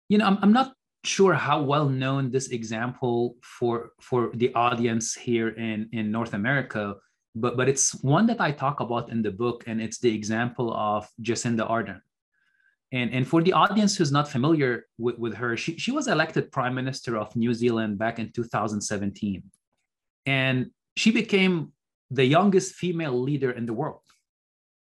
You 0.09 0.19
know, 0.19 0.27
I'm, 0.27 0.39
I'm 0.41 0.53
not 0.53 0.75
sure 1.05 1.35
how 1.35 1.62
well 1.62 1.88
known 1.88 2.31
this 2.31 2.49
example 2.49 3.37
for 3.43 3.90
for 4.00 4.31
the 4.35 4.52
audience 4.55 5.14
here 5.14 5.49
in 5.49 5.88
in 5.93 6.11
North 6.11 6.35
America, 6.35 6.97
but 7.35 7.57
but 7.57 7.69
it's 7.69 7.95
one 8.02 8.26
that 8.26 8.40
I 8.40 8.52
talk 8.52 8.81
about 8.81 9.11
in 9.11 9.23
the 9.23 9.31
book, 9.31 9.64
and 9.67 9.81
it's 9.81 9.99
the 9.99 10.14
example 10.14 10.73
of 10.75 11.09
Jacinda 11.23 11.69
Ardern. 11.69 12.00
And, 12.90 13.12
and 13.12 13.28
for 13.28 13.43
the 13.43 13.52
audience 13.52 13.97
who's 13.97 14.11
not 14.11 14.28
familiar 14.28 14.87
with, 14.97 15.19
with 15.19 15.35
her, 15.35 15.57
she, 15.57 15.76
she 15.76 15.90
was 15.90 16.09
elected 16.09 16.50
Prime 16.50 16.75
Minister 16.75 17.19
of 17.19 17.35
New 17.37 17.52
Zealand 17.52 17.99
back 17.99 18.19
in 18.19 18.33
2017. 18.33 19.43
And 20.25 20.71
she 20.97 21.11
became 21.11 21.73
the 22.11 22.25
youngest 22.25 22.76
female 22.76 23.21
leader 23.21 23.50
in 23.50 23.67
the 23.67 23.75
world. 23.75 24.00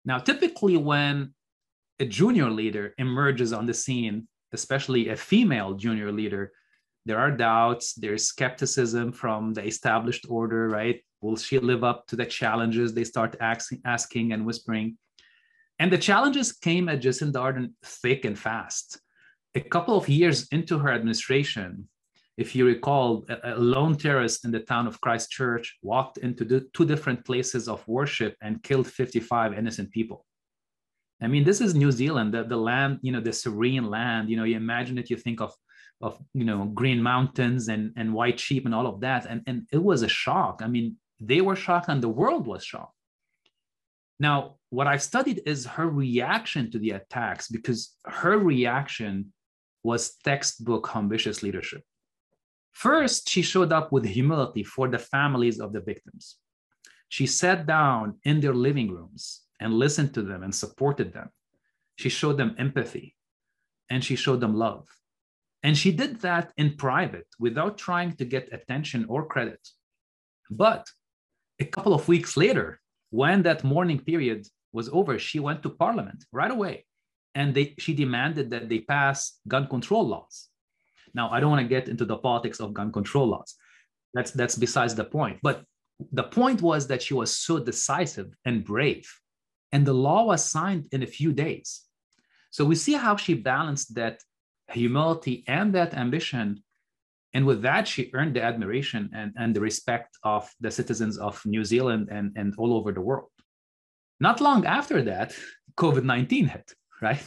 Now, 0.05 0.19
typically, 0.19 0.77
when 0.77 1.33
a 1.99 2.05
junior 2.05 2.49
leader 2.49 2.93
emerges 2.97 3.51
on 3.51 3.65
the 3.65 3.73
scene, 3.73 4.27
especially 4.59 5.03
a 5.09 5.15
female 5.15 5.71
junior 5.83 6.11
leader, 6.11 6.51
there 7.07 7.19
are 7.19 7.31
doubts, 7.31 7.93
there's 7.93 8.25
skepticism 8.33 9.05
from 9.21 9.53
the 9.53 9.63
established 9.73 10.25
order, 10.29 10.67
right? 10.67 10.99
Will 11.21 11.37
she 11.37 11.57
live 11.71 11.83
up 11.91 11.99
to 12.07 12.15
the 12.15 12.25
challenges? 12.25 12.93
They 12.93 13.05
start 13.05 13.31
asking, 13.39 13.81
asking 13.85 14.33
and 14.33 14.45
whispering. 14.45 14.97
And 15.79 15.89
the 15.91 16.05
challenges 16.09 16.51
came 16.51 16.89
at 16.89 17.01
Jacinda 17.01 17.39
Ardern 17.45 17.69
thick 18.03 18.25
and 18.25 18.37
fast. 18.37 18.99
A 19.55 19.61
couple 19.61 19.95
of 19.97 20.09
years 20.09 20.47
into 20.51 20.77
her 20.79 20.91
administration, 20.91 21.87
if 22.43 22.55
you 22.55 22.65
recall, 22.65 23.25
a, 23.51 23.55
lone 23.55 23.95
terrorist 23.95 24.45
in 24.45 24.51
the 24.51 24.65
town 24.71 24.85
of 24.85 24.99
Christchurch 25.01 25.77
walked 25.81 26.17
into 26.19 26.43
two 26.75 26.85
different 26.85 27.25
places 27.25 27.67
of 27.67 27.87
worship 27.87 28.35
and 28.41 28.61
killed 28.61 28.87
55 28.87 29.57
innocent 29.57 29.89
people. 29.91 30.26
I 31.21 31.27
mean, 31.27 31.43
this 31.43 31.61
is 31.61 31.73
New 31.73 31.91
Zealand, 31.91 32.33
the, 32.33 32.43
the 32.43 32.57
land, 32.57 32.99
you 33.01 33.11
know, 33.11 33.21
the 33.21 33.33
serene 33.33 33.89
land. 33.89 34.29
You 34.29 34.37
know, 34.37 34.43
you 34.43 34.55
imagine 34.55 34.97
it, 34.97 35.09
you 35.09 35.17
think 35.17 35.41
of, 35.41 35.53
of 35.99 36.19
you 36.33 36.45
know, 36.45 36.65
green 36.65 37.01
mountains 37.01 37.69
and, 37.69 37.91
and 37.95 38.13
white 38.13 38.39
sheep 38.39 38.65
and 38.65 38.75
all 38.75 38.85
of 38.85 38.99
that. 39.01 39.25
And, 39.25 39.41
and 39.47 39.67
it 39.71 39.81
was 39.81 40.03
a 40.03 40.07
shock. 40.07 40.61
I 40.63 40.67
mean, 40.67 40.97
they 41.19 41.41
were 41.41 41.55
shocked 41.55 41.89
and 41.89 42.03
the 42.03 42.09
world 42.09 42.45
was 42.45 42.63
shocked. 42.63 42.93
Now, 44.19 44.55
what 44.69 44.87
I've 44.87 45.01
studied 45.01 45.41
is 45.45 45.65
her 45.65 45.89
reaction 45.89 46.69
to 46.71 46.79
the 46.79 46.91
attacks 46.91 47.47
because 47.47 47.95
her 48.05 48.37
reaction 48.37 49.33
was 49.83 50.15
textbook 50.23 50.87
humbitious 50.87 51.41
leadership. 51.41 51.81
First, 52.73 53.29
she 53.29 53.41
showed 53.41 53.71
up 53.71 53.91
with 53.91 54.05
humility 54.05 54.63
for 54.63 54.87
the 54.87 54.99
families 54.99 55.59
of 55.59 55.73
the 55.73 55.81
victims. 55.81 56.35
She 57.09 57.25
sat 57.25 57.65
down 57.65 58.19
in 58.23 58.39
their 58.39 58.53
living 58.53 58.91
rooms 58.91 59.46
and 59.59 59.73
listened 59.73 60.13
to 60.13 60.21
them 60.21 60.43
and 60.43 60.53
supported 60.53 61.13
them. 61.13 61.29
She 61.95 62.09
showed 62.09 62.37
them 62.37 62.55
empathy 62.57 63.15
and 63.89 64.03
she 64.03 64.15
showed 64.15 64.39
them 64.39 64.55
love. 64.55 64.87
And 65.63 65.77
she 65.77 65.91
did 65.91 66.21
that 66.21 66.53
in 66.57 66.75
private 66.75 67.27
without 67.39 67.77
trying 67.77 68.13
to 68.17 68.25
get 68.25 68.53
attention 68.53 69.05
or 69.09 69.25
credit. 69.25 69.67
But 70.49 70.87
a 71.59 71.65
couple 71.65 71.93
of 71.93 72.07
weeks 72.07 72.37
later, 72.37 72.79
when 73.09 73.43
that 73.43 73.63
mourning 73.63 73.99
period 73.99 74.47
was 74.71 74.89
over, 74.89 75.17
she 75.17 75.39
went 75.39 75.63
to 75.63 75.69
parliament 75.69 76.25
right 76.31 76.51
away 76.51 76.85
and 77.33 77.53
they, 77.53 77.75
she 77.79 77.93
demanded 77.93 78.49
that 78.51 78.69
they 78.69 78.79
pass 78.79 79.39
gun 79.47 79.67
control 79.67 80.07
laws. 80.07 80.49
Now, 81.13 81.29
I 81.31 81.39
don't 81.39 81.49
want 81.49 81.63
to 81.63 81.67
get 81.67 81.89
into 81.89 82.05
the 82.05 82.17
politics 82.17 82.59
of 82.59 82.73
gun 82.73 82.91
control 82.91 83.27
laws. 83.27 83.55
That's 84.13 84.31
that's 84.31 84.55
besides 84.55 84.95
the 84.95 85.03
point. 85.03 85.39
But 85.41 85.63
the 86.11 86.23
point 86.23 86.61
was 86.61 86.87
that 86.87 87.01
she 87.01 87.13
was 87.13 87.35
so 87.35 87.59
decisive 87.59 88.29
and 88.45 88.63
brave, 88.63 89.07
and 89.71 89.85
the 89.85 89.93
law 89.93 90.25
was 90.25 90.49
signed 90.49 90.87
in 90.91 91.03
a 91.03 91.07
few 91.07 91.33
days. 91.33 91.83
So 92.51 92.65
we 92.65 92.75
see 92.75 92.93
how 92.93 93.15
she 93.17 93.33
balanced 93.33 93.95
that 93.95 94.21
humility 94.71 95.43
and 95.47 95.73
that 95.75 95.93
ambition. 95.93 96.63
And 97.33 97.45
with 97.45 97.61
that, 97.61 97.87
she 97.87 98.09
earned 98.13 98.35
the 98.35 98.43
admiration 98.43 99.09
and, 99.13 99.33
and 99.37 99.55
the 99.55 99.61
respect 99.61 100.17
of 100.23 100.49
the 100.59 100.71
citizens 100.71 101.17
of 101.17 101.45
New 101.45 101.63
Zealand 101.63 102.09
and, 102.11 102.31
and 102.35 102.53
all 102.57 102.73
over 102.73 102.91
the 102.91 103.01
world. 103.01 103.29
Not 104.19 104.41
long 104.41 104.65
after 104.65 105.01
that, 105.03 105.35
COVID 105.75 106.03
19 106.03 106.47
hit, 106.47 106.73
right? 107.01 107.23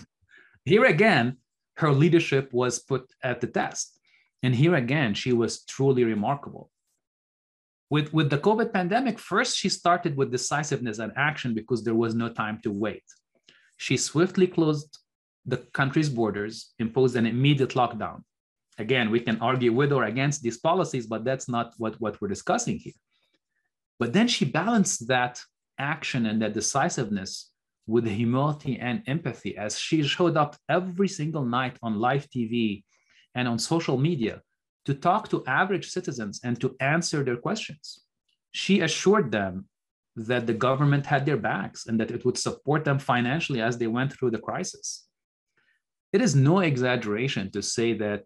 Here 0.65 0.85
again, 0.85 1.37
her 1.77 1.93
leadership 1.93 2.53
was 2.53 2.79
put 2.79 3.11
at 3.23 3.41
the 3.41 3.47
test. 3.47 3.99
And 4.43 4.55
here 4.55 4.75
again, 4.75 5.15
she 5.15 5.33
was 5.33 5.65
truly 5.65 6.05
remarkable. 6.05 6.71
With, 7.91 8.13
with 8.15 8.31
the 8.31 8.39
COVID 8.39 8.73
pandemic, 8.73 9.19
first 9.19 9.59
she 9.59 9.69
started 9.69 10.17
with 10.17 10.31
decisiveness 10.31 11.01
and 11.01 11.13
action 11.17 11.55
because 11.55 11.83
there 11.83 11.97
was 11.97 12.15
no 12.15 12.29
time 12.29 12.61
to 12.63 12.71
wait. 12.71 13.03
She 13.77 13.97
swiftly 13.97 14.47
closed 14.47 14.99
the 15.45 15.57
country's 15.73 16.09
borders, 16.09 16.73
imposed 16.79 17.17
an 17.17 17.27
immediate 17.27 17.71
lockdown. 17.71 18.23
Again, 18.79 19.11
we 19.11 19.21
can 19.21 19.39
argue 19.41 19.73
with 19.73 19.93
or 19.93 20.05
against 20.05 20.43
these 20.43 20.59
policies, 20.59 21.07
but 21.07 21.25
that's 21.25 21.49
not 21.49 21.75
what, 21.79 22.01
what 22.01 22.21
we're 22.21 22.29
discussing 22.29 22.79
here. 22.79 22.95
But 23.99 24.13
then 24.13 24.29
she 24.29 24.45
balanced 24.45 25.09
that 25.09 25.41
action 25.79 26.27
and 26.27 26.41
that 26.43 26.55
decisiveness 26.55 27.51
with 27.87 28.07
humility 28.07 28.79
and 28.79 29.03
empathy 29.07 29.57
as 29.57 29.79
she 29.79 30.03
showed 30.05 30.37
up 30.37 30.57
every 30.69 31.09
single 31.09 31.45
night 31.45 31.77
on 31.83 31.99
live 31.99 32.29
TV 32.31 32.85
and 33.35 33.49
on 33.49 33.59
social 33.59 33.99
media 33.99 34.43
to 34.91 34.95
talk 34.95 35.29
to 35.29 35.45
average 35.47 35.89
citizens 35.89 36.41
and 36.43 36.61
to 36.61 36.75
answer 36.81 37.23
their 37.23 37.37
questions. 37.37 38.01
She 38.51 38.81
assured 38.81 39.31
them 39.31 39.67
that 40.17 40.49
the 40.49 40.61
government 40.67 41.07
had 41.07 41.25
their 41.25 41.37
backs 41.37 41.87
and 41.87 41.99
that 42.01 42.11
it 42.11 42.25
would 42.25 42.37
support 42.37 42.85
them 42.85 42.99
financially 42.99 43.61
as 43.63 43.79
they 43.79 43.87
went 43.87 44.13
through 44.13 44.33
the 44.33 44.45
crisis. 44.49 45.07
It 46.13 46.21
is 46.21 46.35
no 46.35 46.59
exaggeration 46.59 47.53
to 47.53 47.63
say 47.63 47.93
that 47.99 48.25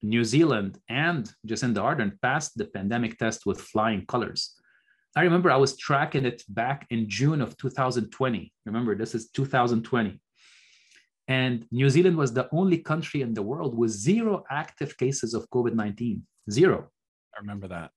New 0.00 0.22
Zealand 0.22 0.78
and 0.88 1.28
Jacinda 1.44 1.82
Ardern 1.82 2.20
passed 2.22 2.56
the 2.56 2.66
pandemic 2.66 3.18
test 3.18 3.44
with 3.44 3.60
flying 3.60 4.06
colors. 4.06 4.54
I 5.16 5.22
remember 5.22 5.50
I 5.50 5.56
was 5.56 5.76
tracking 5.76 6.24
it 6.24 6.44
back 6.48 6.86
in 6.90 7.08
June 7.08 7.40
of 7.40 7.56
2020. 7.56 8.52
Remember, 8.64 8.94
this 8.94 9.14
is 9.16 9.30
2020. 9.30 10.20
And 11.28 11.66
New 11.70 11.90
Zealand 11.90 12.16
was 12.16 12.32
the 12.32 12.48
only 12.52 12.78
country 12.78 13.22
in 13.22 13.34
the 13.34 13.42
world 13.42 13.76
with 13.76 13.90
zero 13.90 14.44
active 14.50 14.96
cases 14.96 15.34
of 15.34 15.50
COVID 15.50 15.74
19. 15.74 16.24
Zero. 16.50 16.88
I 17.34 17.40
remember 17.40 17.68
that. 17.68 17.90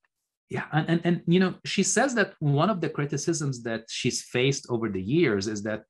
Yeah. 0.49 0.65
And, 0.71 0.89
and, 0.89 1.01
and, 1.03 1.21
you 1.27 1.39
know, 1.39 1.53
she 1.63 1.83
says 1.83 2.15
that 2.15 2.33
one 2.39 2.71
of 2.71 2.81
the 2.81 2.89
criticisms 2.89 3.61
that 3.63 3.83
she's 3.87 4.23
faced 4.23 4.65
over 4.69 4.89
the 4.89 5.01
years 5.01 5.47
is 5.47 5.61
that 5.63 5.83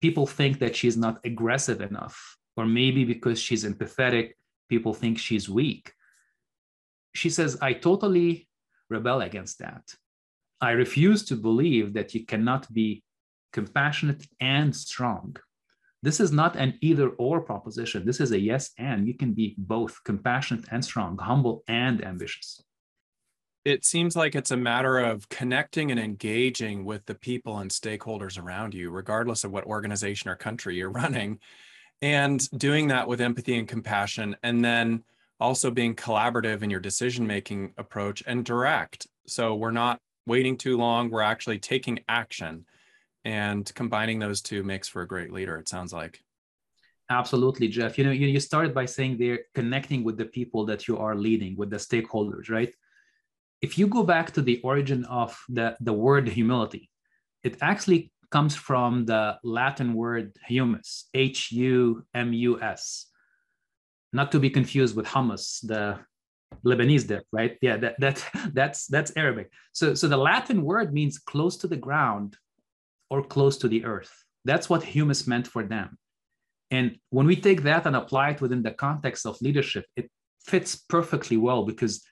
people 0.00 0.26
think 0.26 0.58
that 0.60 0.74
she's 0.74 0.96
not 0.96 1.20
aggressive 1.24 1.82
enough, 1.82 2.36
or 2.56 2.64
maybe 2.64 3.04
because 3.04 3.38
she's 3.38 3.64
empathetic, 3.64 4.32
people 4.70 4.94
think 4.94 5.18
she's 5.18 5.48
weak. 5.48 5.92
She 7.14 7.28
says, 7.28 7.58
I 7.60 7.74
totally 7.74 8.48
rebel 8.88 9.20
against 9.20 9.58
that. 9.58 9.82
I 10.60 10.70
refuse 10.70 11.24
to 11.26 11.36
believe 11.36 11.92
that 11.94 12.14
you 12.14 12.24
cannot 12.24 12.72
be 12.72 13.02
compassionate 13.52 14.26
and 14.40 14.74
strong. 14.74 15.36
This 16.02 16.20
is 16.20 16.30
not 16.32 16.56
an 16.56 16.78
either 16.80 17.08
or 17.10 17.40
proposition. 17.40 18.04
This 18.04 18.20
is 18.20 18.32
a 18.32 18.38
yes 18.38 18.70
and. 18.78 19.06
You 19.06 19.14
can 19.14 19.32
be 19.32 19.54
both 19.58 20.02
compassionate 20.04 20.66
and 20.70 20.84
strong, 20.84 21.18
humble 21.18 21.64
and 21.68 22.04
ambitious. 22.04 22.62
It 23.64 23.84
seems 23.84 24.14
like 24.14 24.36
it's 24.36 24.52
a 24.52 24.56
matter 24.56 24.98
of 24.98 25.28
connecting 25.28 25.90
and 25.90 25.98
engaging 25.98 26.84
with 26.84 27.04
the 27.06 27.16
people 27.16 27.58
and 27.58 27.70
stakeholders 27.70 28.40
around 28.40 28.74
you, 28.74 28.90
regardless 28.90 29.42
of 29.42 29.50
what 29.50 29.64
organization 29.64 30.30
or 30.30 30.36
country 30.36 30.76
you're 30.76 30.90
running, 31.02 31.40
and 32.00 32.48
doing 32.50 32.88
that 32.88 33.08
with 33.08 33.20
empathy 33.20 33.58
and 33.58 33.66
compassion, 33.66 34.36
and 34.42 34.64
then 34.64 35.02
also 35.40 35.70
being 35.70 35.94
collaborative 35.94 36.62
in 36.62 36.70
your 36.70 36.80
decision 36.80 37.26
making 37.26 37.72
approach 37.76 38.22
and 38.26 38.44
direct. 38.44 39.06
So 39.26 39.54
we're 39.56 39.72
not 39.72 39.98
waiting 40.26 40.56
too 40.56 40.76
long. 40.76 41.10
We're 41.10 41.22
actually 41.22 41.58
taking 41.58 42.00
action. 42.08 42.66
And 43.26 43.74
combining 43.74 44.20
those 44.20 44.40
two 44.40 44.62
makes 44.62 44.86
for 44.86 45.02
a 45.02 45.06
great 45.06 45.32
leader, 45.32 45.56
it 45.58 45.68
sounds 45.68 45.92
like. 45.92 46.22
Absolutely, 47.10 47.66
Jeff. 47.66 47.98
You 47.98 48.04
know, 48.04 48.12
you, 48.12 48.28
you 48.28 48.38
started 48.38 48.72
by 48.72 48.86
saying 48.86 49.18
they're 49.18 49.40
connecting 49.52 50.04
with 50.04 50.16
the 50.16 50.26
people 50.26 50.64
that 50.66 50.86
you 50.86 50.96
are 50.96 51.16
leading, 51.16 51.56
with 51.56 51.68
the 51.68 51.76
stakeholders, 51.76 52.48
right? 52.50 52.72
If 53.60 53.78
you 53.78 53.88
go 53.88 54.04
back 54.04 54.30
to 54.34 54.42
the 54.42 54.60
origin 54.62 55.04
of 55.06 55.36
the, 55.48 55.76
the 55.80 55.92
word 55.92 56.28
humility, 56.28 56.88
it 57.42 57.56
actually 57.60 58.12
comes 58.30 58.54
from 58.54 59.06
the 59.06 59.38
Latin 59.42 59.94
word 59.94 60.36
humus, 60.46 61.08
H 61.12 61.50
U 61.50 62.04
M 62.14 62.32
U 62.32 62.62
S, 62.62 63.06
not 64.12 64.30
to 64.30 64.38
be 64.38 64.50
confused 64.50 64.94
with 64.94 65.06
hummus, 65.06 65.66
the 65.66 65.98
Lebanese 66.64 67.08
dip, 67.08 67.24
right? 67.32 67.58
Yeah, 67.60 67.76
that, 67.78 67.96
that 67.98 68.24
that's 68.54 68.86
that's 68.86 69.16
Arabic. 69.16 69.50
So 69.72 69.94
so 69.94 70.06
the 70.06 70.16
Latin 70.16 70.62
word 70.62 70.94
means 70.94 71.18
close 71.18 71.56
to 71.56 71.66
the 71.66 71.76
ground 71.76 72.36
or 73.10 73.22
close 73.22 73.56
to 73.58 73.68
the 73.68 73.84
earth. 73.84 74.12
That's 74.44 74.68
what 74.68 74.82
humus 74.82 75.26
meant 75.26 75.46
for 75.46 75.62
them. 75.62 75.98
And 76.70 76.98
when 77.10 77.26
we 77.26 77.36
take 77.36 77.62
that 77.62 77.86
and 77.86 77.94
apply 77.96 78.30
it 78.30 78.40
within 78.40 78.62
the 78.62 78.72
context 78.72 79.26
of 79.26 79.40
leadership, 79.40 79.84
it 79.96 80.10
fits 80.44 80.76
perfectly 80.76 81.36
well 81.36 81.64
because 81.64 82.04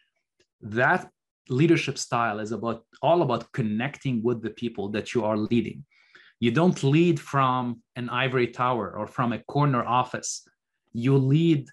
that 0.60 1.08
leadership 1.48 1.98
style 1.98 2.38
is 2.38 2.52
about 2.52 2.84
all 3.02 3.22
about 3.22 3.52
connecting 3.52 4.22
with 4.22 4.42
the 4.42 4.50
people 4.50 4.88
that 4.90 5.14
you 5.14 5.24
are 5.24 5.36
leading. 5.36 5.84
You 6.40 6.50
don't 6.50 6.82
lead 6.82 7.20
from 7.20 7.82
an 7.96 8.08
ivory 8.08 8.48
tower 8.48 8.96
or 8.96 9.06
from 9.06 9.32
a 9.32 9.42
corner 9.44 9.84
office. 9.84 10.46
You 10.92 11.16
lead 11.16 11.68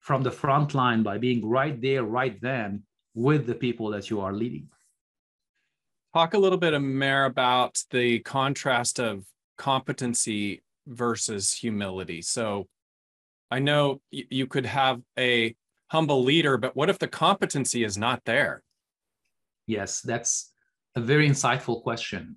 from 0.00 0.22
the 0.22 0.30
front 0.30 0.74
line 0.74 1.02
by 1.02 1.18
being 1.18 1.46
right 1.46 1.80
there, 1.80 2.04
right 2.04 2.40
then 2.40 2.82
with 3.14 3.46
the 3.46 3.54
people 3.54 3.90
that 3.90 4.10
you 4.10 4.20
are 4.20 4.32
leading. 4.32 4.68
Talk 6.16 6.32
a 6.32 6.38
little 6.38 6.56
bit, 6.56 6.72
Amer, 6.72 7.26
about 7.26 7.78
the 7.90 8.20
contrast 8.20 8.98
of 8.98 9.26
competency 9.58 10.62
versus 10.86 11.52
humility. 11.52 12.22
So 12.22 12.68
I 13.50 13.58
know 13.58 14.00
you 14.10 14.46
could 14.46 14.64
have 14.64 15.02
a 15.18 15.54
humble 15.88 16.24
leader, 16.24 16.56
but 16.56 16.74
what 16.74 16.88
if 16.88 16.98
the 16.98 17.06
competency 17.06 17.84
is 17.84 17.98
not 17.98 18.22
there? 18.24 18.62
Yes, 19.66 20.00
that's 20.00 20.54
a 20.94 21.02
very 21.02 21.28
insightful 21.28 21.82
question. 21.82 22.36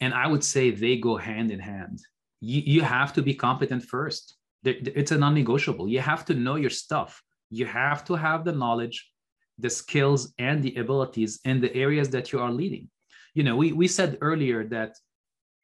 And 0.00 0.12
I 0.12 0.26
would 0.26 0.44
say 0.44 0.70
they 0.70 0.98
go 0.98 1.16
hand 1.16 1.50
in 1.50 1.60
hand. 1.60 2.00
You, 2.42 2.60
you 2.60 2.82
have 2.82 3.14
to 3.14 3.22
be 3.22 3.32
competent 3.32 3.84
first. 3.84 4.36
It's 4.64 5.12
a 5.12 5.16
non 5.16 5.32
negotiable. 5.32 5.88
You 5.88 6.00
have 6.00 6.26
to 6.26 6.34
know 6.34 6.56
your 6.56 6.68
stuff. 6.68 7.22
You 7.48 7.64
have 7.64 8.04
to 8.04 8.16
have 8.16 8.44
the 8.44 8.52
knowledge, 8.52 9.10
the 9.56 9.70
skills, 9.70 10.34
and 10.36 10.62
the 10.62 10.74
abilities 10.74 11.40
in 11.46 11.62
the 11.62 11.74
areas 11.74 12.10
that 12.10 12.30
you 12.30 12.38
are 12.38 12.52
leading. 12.52 12.90
You 13.34 13.44
know, 13.44 13.56
we, 13.56 13.72
we 13.72 13.88
said 13.88 14.18
earlier 14.20 14.64
that 14.68 14.96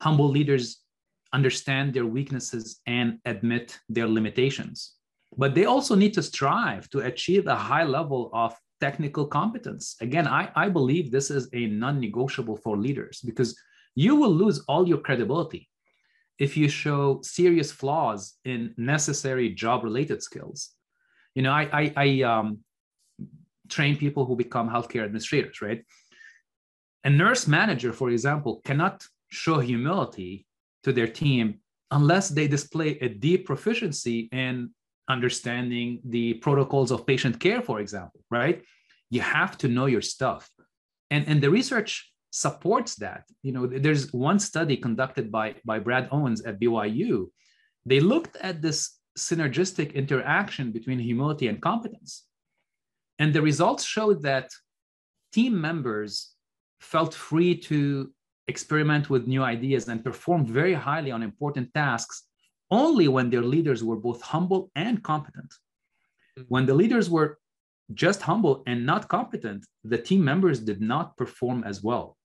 humble 0.02 0.28
leaders 0.28 0.80
understand 1.32 1.94
their 1.94 2.06
weaknesses 2.06 2.80
and 2.86 3.18
admit 3.24 3.78
their 3.88 4.08
limitations. 4.08 4.94
But 5.36 5.54
they 5.54 5.64
also 5.64 5.94
need 5.94 6.14
to 6.14 6.22
strive 6.22 6.90
to 6.90 7.00
achieve 7.00 7.46
a 7.46 7.54
high 7.54 7.84
level 7.84 8.30
of 8.32 8.54
technical 8.80 9.26
competence. 9.26 9.96
Again, 10.00 10.26
I, 10.26 10.50
I 10.56 10.68
believe 10.68 11.10
this 11.10 11.30
is 11.30 11.48
a 11.52 11.66
non 11.66 12.00
negotiable 12.00 12.56
for 12.56 12.76
leaders 12.76 13.20
because 13.24 13.56
you 13.94 14.16
will 14.16 14.32
lose 14.32 14.60
all 14.66 14.88
your 14.88 14.98
credibility 14.98 15.68
if 16.38 16.56
you 16.56 16.68
show 16.68 17.20
serious 17.22 17.70
flaws 17.70 18.34
in 18.44 18.74
necessary 18.76 19.50
job 19.50 19.84
related 19.84 20.22
skills. 20.22 20.70
You 21.34 21.42
know, 21.42 21.52
I, 21.52 21.68
I, 21.72 21.92
I 21.96 22.22
um, 22.22 22.58
train 23.68 23.96
people 23.96 24.24
who 24.24 24.34
become 24.34 24.68
healthcare 24.68 25.04
administrators, 25.04 25.60
right? 25.60 25.84
A 27.04 27.10
nurse 27.10 27.46
manager, 27.46 27.92
for 27.92 28.10
example, 28.10 28.60
cannot 28.64 29.06
show 29.28 29.58
humility 29.60 30.46
to 30.82 30.92
their 30.92 31.06
team 31.06 31.60
unless 31.90 32.28
they 32.28 32.46
display 32.46 32.98
a 33.00 33.08
deep 33.08 33.46
proficiency 33.46 34.28
in 34.32 34.70
understanding 35.08 36.00
the 36.04 36.34
protocols 36.34 36.90
of 36.90 37.06
patient 37.06 37.40
care, 37.40 37.62
for 37.62 37.80
example, 37.80 38.20
right? 38.30 38.62
You 39.10 39.20
have 39.22 39.58
to 39.58 39.68
know 39.68 39.86
your 39.86 40.02
stuff. 40.02 40.48
And, 41.10 41.26
and 41.26 41.42
the 41.42 41.50
research 41.50 42.12
supports 42.30 42.94
that. 42.96 43.24
You 43.42 43.52
know, 43.52 43.66
there's 43.66 44.12
one 44.12 44.38
study 44.38 44.76
conducted 44.76 45.32
by, 45.32 45.56
by 45.64 45.80
Brad 45.80 46.08
Owens 46.12 46.42
at 46.42 46.60
BYU. 46.60 47.26
They 47.86 47.98
looked 48.00 48.36
at 48.36 48.62
this 48.62 48.98
synergistic 49.18 49.94
interaction 49.94 50.70
between 50.70 50.98
humility 51.00 51.48
and 51.48 51.60
competence. 51.60 52.24
And 53.18 53.34
the 53.34 53.42
results 53.42 53.84
showed 53.84 54.22
that 54.22 54.50
team 55.32 55.60
members 55.60 56.29
felt 56.80 57.14
free 57.14 57.56
to 57.56 58.10
experiment 58.48 59.10
with 59.10 59.26
new 59.26 59.42
ideas 59.42 59.88
and 59.88 60.04
perform 60.04 60.44
very 60.44 60.74
highly 60.74 61.10
on 61.10 61.22
important 61.22 61.72
tasks 61.74 62.24
only 62.70 63.08
when 63.08 63.30
their 63.30 63.42
leaders 63.42 63.82
were 63.82 63.96
both 63.96 64.20
humble 64.22 64.70
and 64.74 65.02
competent. 65.02 65.52
Mm-hmm. 66.38 66.42
When 66.48 66.66
the 66.66 66.74
leaders 66.74 67.10
were 67.10 67.38
just 67.94 68.22
humble 68.22 68.62
and 68.66 68.86
not 68.86 69.08
competent, 69.08 69.66
the 69.84 69.98
team 69.98 70.24
members 70.24 70.60
did 70.60 70.80
not 70.80 71.16
perform 71.16 71.64
as 71.64 71.82
well. 71.82 72.16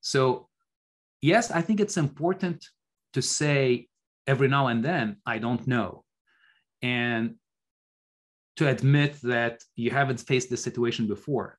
So, 0.00 0.48
yes, 1.22 1.50
I 1.50 1.62
think 1.62 1.80
it's 1.80 1.96
important 1.96 2.64
to 3.14 3.22
say 3.22 3.88
every 4.26 4.48
now 4.48 4.66
and 4.68 4.84
then, 4.84 5.16
I 5.24 5.38
don't 5.38 5.66
know. 5.66 6.04
And 6.82 7.36
to 8.56 8.68
admit 8.68 9.18
that 9.22 9.62
you 9.74 9.90
haven't 9.90 10.20
faced 10.20 10.50
this 10.50 10.62
situation 10.62 11.06
before. 11.08 11.58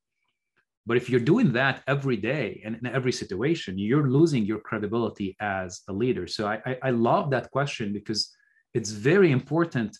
But 0.85 0.97
if 0.97 1.09
you're 1.09 1.19
doing 1.19 1.51
that 1.53 1.81
every 1.87 2.17
day 2.17 2.61
and 2.63 2.75
in 2.75 2.85
every 2.85 3.11
situation, 3.11 3.77
you're 3.77 4.09
losing 4.09 4.45
your 4.45 4.59
credibility 4.59 5.35
as 5.39 5.81
a 5.87 5.93
leader. 5.93 6.27
So 6.27 6.47
I, 6.47 6.61
I, 6.65 6.77
I 6.83 6.89
love 6.91 7.31
that 7.31 7.49
question 7.49 7.91
because 7.91 8.31
it's 8.73 8.91
very 8.91 9.31
important 9.31 9.97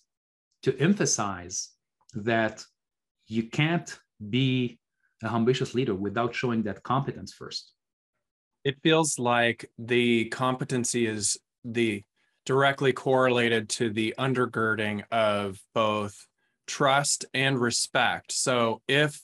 to 0.64 0.78
emphasize 0.80 1.72
that 2.14 2.64
you 3.28 3.44
can't 3.50 3.98
be 4.30 4.80
a 5.24 5.30
humbitious 5.30 5.74
leader 5.74 5.96
without 5.96 6.36
showing 6.36 6.64
that 6.64 6.84
competence 6.84 7.34
first. 7.34 7.72
It 8.64 8.78
feels 8.84 9.18
like 9.18 9.72
the 9.78 10.26
competency 10.26 11.08
is 11.08 11.38
the 11.64 12.04
directly 12.46 12.94
correlated 12.94 13.70
to 13.70 13.90
the 13.90 14.14
undergirding 14.20 15.04
of 15.12 15.60
both 15.74 16.28
trust 16.68 17.26
and 17.34 17.60
respect. 17.60 18.32
So 18.32 18.82
if 18.88 19.22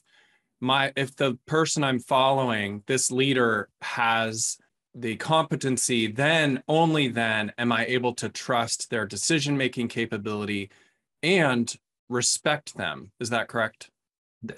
my 0.61 0.93
if 0.95 1.15
the 1.15 1.37
person 1.45 1.83
i'm 1.83 1.99
following 1.99 2.83
this 2.87 3.11
leader 3.11 3.67
has 3.81 4.57
the 4.93 5.15
competency 5.15 6.07
then 6.07 6.61
only 6.67 7.07
then 7.07 7.51
am 7.57 7.71
i 7.71 7.85
able 7.85 8.13
to 8.13 8.29
trust 8.29 8.89
their 8.89 9.05
decision 9.05 9.57
making 9.57 9.87
capability 9.87 10.69
and 11.23 11.75
respect 12.11 12.75
them. 12.75 13.11
Is 13.19 13.29
that 13.29 13.47
correct? 13.47 13.89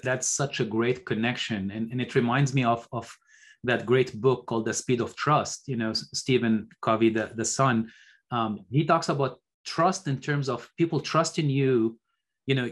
That's 0.02 0.26
such 0.26 0.60
a 0.60 0.64
great 0.64 1.06
connection. 1.06 1.70
And, 1.70 1.90
and 1.92 2.00
it 2.00 2.14
reminds 2.14 2.52
me 2.52 2.64
of 2.64 2.86
of 2.92 3.16
that 3.64 3.86
great 3.86 4.20
book 4.20 4.44
called 4.46 4.66
the 4.66 4.74
speed 4.74 5.00
of 5.00 5.16
trust 5.16 5.62
you 5.66 5.74
know 5.74 5.90
stephen 5.94 6.68
covey 6.82 7.08
the, 7.08 7.30
the 7.34 7.44
son 7.46 7.90
um, 8.30 8.60
he 8.70 8.84
talks 8.84 9.08
about 9.08 9.40
trust 9.64 10.06
in 10.06 10.20
terms 10.20 10.50
of 10.50 10.68
people 10.76 11.00
trusting 11.00 11.48
you 11.48 11.98
you 12.44 12.54
know 12.54 12.68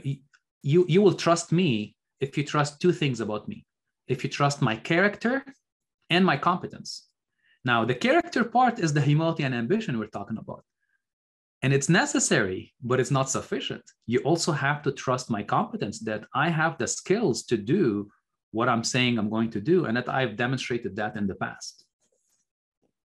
you 0.62 0.84
you 0.86 1.00
will 1.00 1.14
trust 1.14 1.50
me 1.50 1.96
if 2.22 2.38
you 2.38 2.44
trust 2.44 2.80
two 2.80 2.92
things 2.92 3.20
about 3.20 3.46
me 3.48 3.66
if 4.08 4.22
you 4.24 4.30
trust 4.30 4.62
my 4.62 4.76
character 4.76 5.44
and 6.10 6.24
my 6.24 6.36
competence. 6.36 7.08
Now, 7.64 7.84
the 7.84 7.94
character 7.94 8.44
part 8.44 8.78
is 8.78 8.92
the 8.92 9.00
humility 9.00 9.44
and 9.44 9.54
ambition 9.54 9.98
we're 9.98 10.06
talking 10.18 10.38
about. 10.38 10.64
And 11.62 11.72
it's 11.72 11.88
necessary, 11.88 12.74
but 12.82 12.98
it's 12.98 13.12
not 13.12 13.30
sufficient. 13.30 13.84
You 14.06 14.18
also 14.20 14.50
have 14.50 14.82
to 14.82 14.90
trust 14.90 15.30
my 15.30 15.44
competence 15.44 16.00
that 16.00 16.24
I 16.34 16.48
have 16.50 16.76
the 16.76 16.88
skills 16.88 17.44
to 17.44 17.56
do 17.56 18.10
what 18.50 18.68
I'm 18.68 18.82
saying 18.82 19.16
I'm 19.16 19.30
going 19.30 19.50
to 19.52 19.60
do, 19.60 19.84
and 19.86 19.96
that 19.96 20.08
I've 20.08 20.36
demonstrated 20.36 20.96
that 20.96 21.16
in 21.16 21.26
the 21.26 21.36
past. 21.36 21.84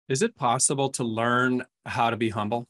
Is 0.09 0.23
it 0.23 0.35
possible 0.35 0.88
to 0.90 1.05
learn 1.05 1.62
how 1.85 2.09
to 2.09 2.16
be 2.16 2.31
humble? 2.31 2.66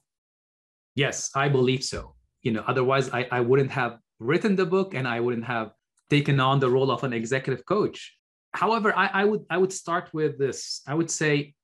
Yes, 0.96 1.30
I 1.34 1.48
believe 1.48 1.84
so. 1.84 2.16
You 2.42 2.52
know, 2.52 2.64
otherwise 2.66 3.08
I, 3.10 3.28
I 3.30 3.40
wouldn't 3.40 3.70
have 3.70 4.00
written 4.18 4.56
the 4.56 4.66
book 4.66 4.94
and 4.94 5.06
I 5.06 5.20
wouldn't 5.20 5.46
have 5.46 5.70
taken 6.10 6.40
on 6.40 6.60
the 6.60 6.70
role 6.70 6.90
of 6.90 7.04
an 7.04 7.12
executive 7.12 7.64
coach. 7.66 8.16
However, 8.52 8.96
I, 8.96 9.06
I 9.20 9.24
would 9.24 9.44
I 9.50 9.58
would 9.58 9.72
start 9.72 10.10
with 10.12 10.38
this. 10.38 10.82
I 10.86 10.94
would 10.94 11.10
say 11.10 11.54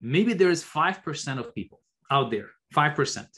maybe 0.00 0.32
there 0.34 0.50
is 0.50 0.62
five 0.62 1.02
percent 1.02 1.40
of 1.40 1.54
people 1.54 1.80
out 2.10 2.30
there, 2.30 2.50
five 2.72 2.94
percent, 2.94 3.28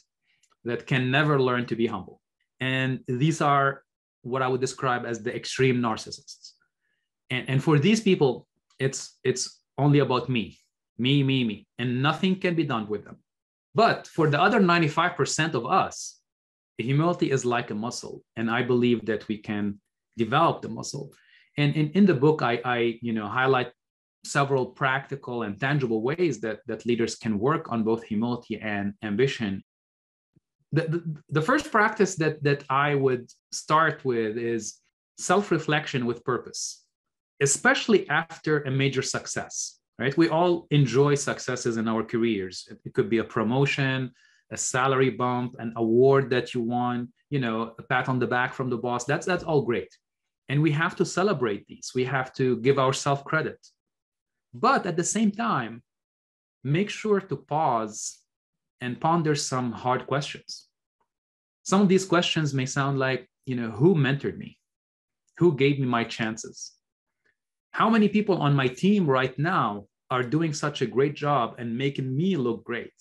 that 0.64 0.86
can 0.86 1.10
never 1.10 1.40
learn 1.40 1.66
to 1.66 1.76
be 1.76 1.86
humble, 1.86 2.20
and 2.60 3.00
these 3.06 3.40
are 3.40 3.82
what 4.22 4.42
I 4.42 4.48
would 4.48 4.60
describe 4.60 5.06
as 5.06 5.22
the 5.22 5.34
extreme 5.34 5.78
narcissists. 5.80 6.52
And, 7.30 7.48
and 7.48 7.62
for 7.62 7.78
these 7.78 8.00
people, 8.00 8.46
it's 8.78 9.18
it's 9.22 9.60
only 9.78 10.00
about 10.00 10.28
me, 10.28 10.58
me, 10.98 11.22
me, 11.22 11.44
me, 11.44 11.66
and 11.78 12.02
nothing 12.02 12.40
can 12.40 12.54
be 12.54 12.64
done 12.64 12.88
with 12.88 13.04
them. 13.04 13.18
But 13.74 14.08
for 14.08 14.28
the 14.28 14.40
other 14.40 14.60
95% 14.60 15.54
of 15.54 15.64
us, 15.66 16.18
humility 16.78 17.30
is 17.30 17.44
like 17.44 17.70
a 17.70 17.74
muscle. 17.74 18.24
And 18.36 18.50
I 18.50 18.62
believe 18.62 19.06
that 19.06 19.28
we 19.28 19.38
can 19.38 19.80
develop 20.24 20.62
the 20.62 20.68
muscle. 20.68 21.06
And 21.56 21.74
in, 21.74 22.06
the 22.06 22.14
book, 22.14 22.38
I, 22.42 22.54
I 22.64 22.78
you 23.06 23.12
know 23.12 23.26
highlight 23.26 23.70
several 24.24 24.66
practical 24.66 25.42
and 25.42 25.58
tangible 25.58 26.02
ways 26.02 26.40
that, 26.40 26.58
that 26.66 26.86
leaders 26.86 27.14
can 27.16 27.38
work 27.38 27.70
on 27.72 27.82
both 27.82 28.02
humility 28.04 28.56
and 28.60 28.94
ambition. 29.02 29.62
The, 30.72 30.82
the, 30.82 31.00
the 31.30 31.42
first 31.42 31.70
practice 31.72 32.16
that, 32.16 32.42
that 32.42 32.64
I 32.68 32.94
would 32.94 33.30
start 33.52 34.04
with 34.04 34.36
is 34.36 34.80
self-reflection 35.18 36.04
with 36.04 36.24
purpose, 36.24 36.84
especially 37.40 38.08
after 38.10 38.62
a 38.62 38.70
major 38.70 39.02
success, 39.02 39.78
right? 39.98 40.16
We 40.16 40.28
all 40.28 40.66
enjoy 40.70 41.14
successes 41.14 41.76
in 41.76 41.88
our 41.88 42.02
careers. 42.02 42.68
It 42.84 42.92
could 42.94 43.08
be 43.08 43.18
a 43.18 43.24
promotion, 43.24 44.12
a 44.50 44.56
salary 44.56 45.10
bump, 45.10 45.56
an 45.58 45.72
award 45.76 46.30
that 46.30 46.54
you 46.54 46.60
won, 46.62 47.08
you 47.30 47.40
know, 47.40 47.74
a 47.78 47.82
pat 47.82 48.08
on 48.08 48.18
the 48.18 48.26
back 48.26 48.52
from 48.52 48.68
the 48.70 48.76
boss. 48.76 49.04
That's 49.04 49.26
that's 49.26 49.44
all 49.44 49.62
great. 49.62 49.90
And 50.48 50.62
we 50.62 50.70
have 50.72 50.96
to 50.96 51.04
celebrate 51.04 51.66
these. 51.66 51.92
We 51.94 52.04
have 52.04 52.32
to 52.34 52.56
give 52.58 52.78
ourselves 52.78 53.22
credit. 53.24 53.58
But 54.54 54.86
at 54.86 54.96
the 54.96 55.04
same 55.04 55.30
time, 55.30 55.82
make 56.64 56.90
sure 56.90 57.20
to 57.20 57.36
pause 57.36 58.18
and 58.80 59.00
ponder 59.00 59.34
some 59.34 59.72
hard 59.72 60.06
questions. 60.06 60.68
Some 61.62 61.82
of 61.82 61.88
these 61.88 62.06
questions 62.06 62.54
may 62.54 62.66
sound 62.66 62.98
like, 62.98 63.28
you 63.44 63.56
know, 63.56 63.70
who 63.70 63.94
mentored 63.94 64.38
me? 64.38 64.58
Who 65.38 65.54
gave 65.54 65.78
me 65.78 65.86
my 65.86 66.04
chances? 66.04 66.72
How 67.72 67.90
many 67.90 68.08
people 68.08 68.38
on 68.38 68.54
my 68.54 68.68
team 68.68 69.06
right 69.06 69.38
now 69.38 69.86
are 70.10 70.22
doing 70.22 70.52
such 70.54 70.80
a 70.80 70.86
great 70.86 71.14
job 71.14 71.56
and 71.58 71.76
making 71.76 72.16
me 72.16 72.36
look 72.36 72.64
great? 72.64 72.94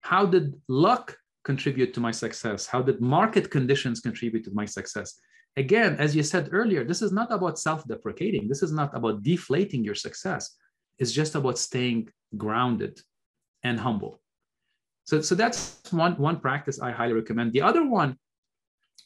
How 0.00 0.24
did 0.24 0.54
luck 0.68 1.16
contribute 1.44 1.92
to 1.94 2.00
my 2.00 2.10
success? 2.10 2.66
How 2.66 2.82
did 2.82 3.00
market 3.00 3.50
conditions 3.50 4.00
contribute 4.00 4.44
to 4.44 4.50
my 4.52 4.64
success? 4.64 5.20
Again, 5.56 5.96
as 5.98 6.14
you 6.14 6.22
said 6.22 6.48
earlier, 6.52 6.84
this 6.84 7.02
is 7.02 7.12
not 7.12 7.32
about 7.32 7.58
self 7.58 7.86
deprecating. 7.86 8.48
This 8.48 8.62
is 8.62 8.72
not 8.72 8.94
about 8.94 9.22
deflating 9.22 9.84
your 9.84 9.94
success. 9.94 10.56
It's 10.98 11.12
just 11.12 11.34
about 11.34 11.58
staying 11.58 12.08
grounded 12.36 13.00
and 13.62 13.78
humble. 13.78 14.20
So, 15.04 15.20
so 15.20 15.34
that's 15.34 15.80
one, 15.90 16.14
one 16.16 16.40
practice 16.40 16.80
I 16.80 16.90
highly 16.92 17.14
recommend. 17.14 17.52
The 17.52 17.62
other 17.62 17.86
one, 17.86 18.16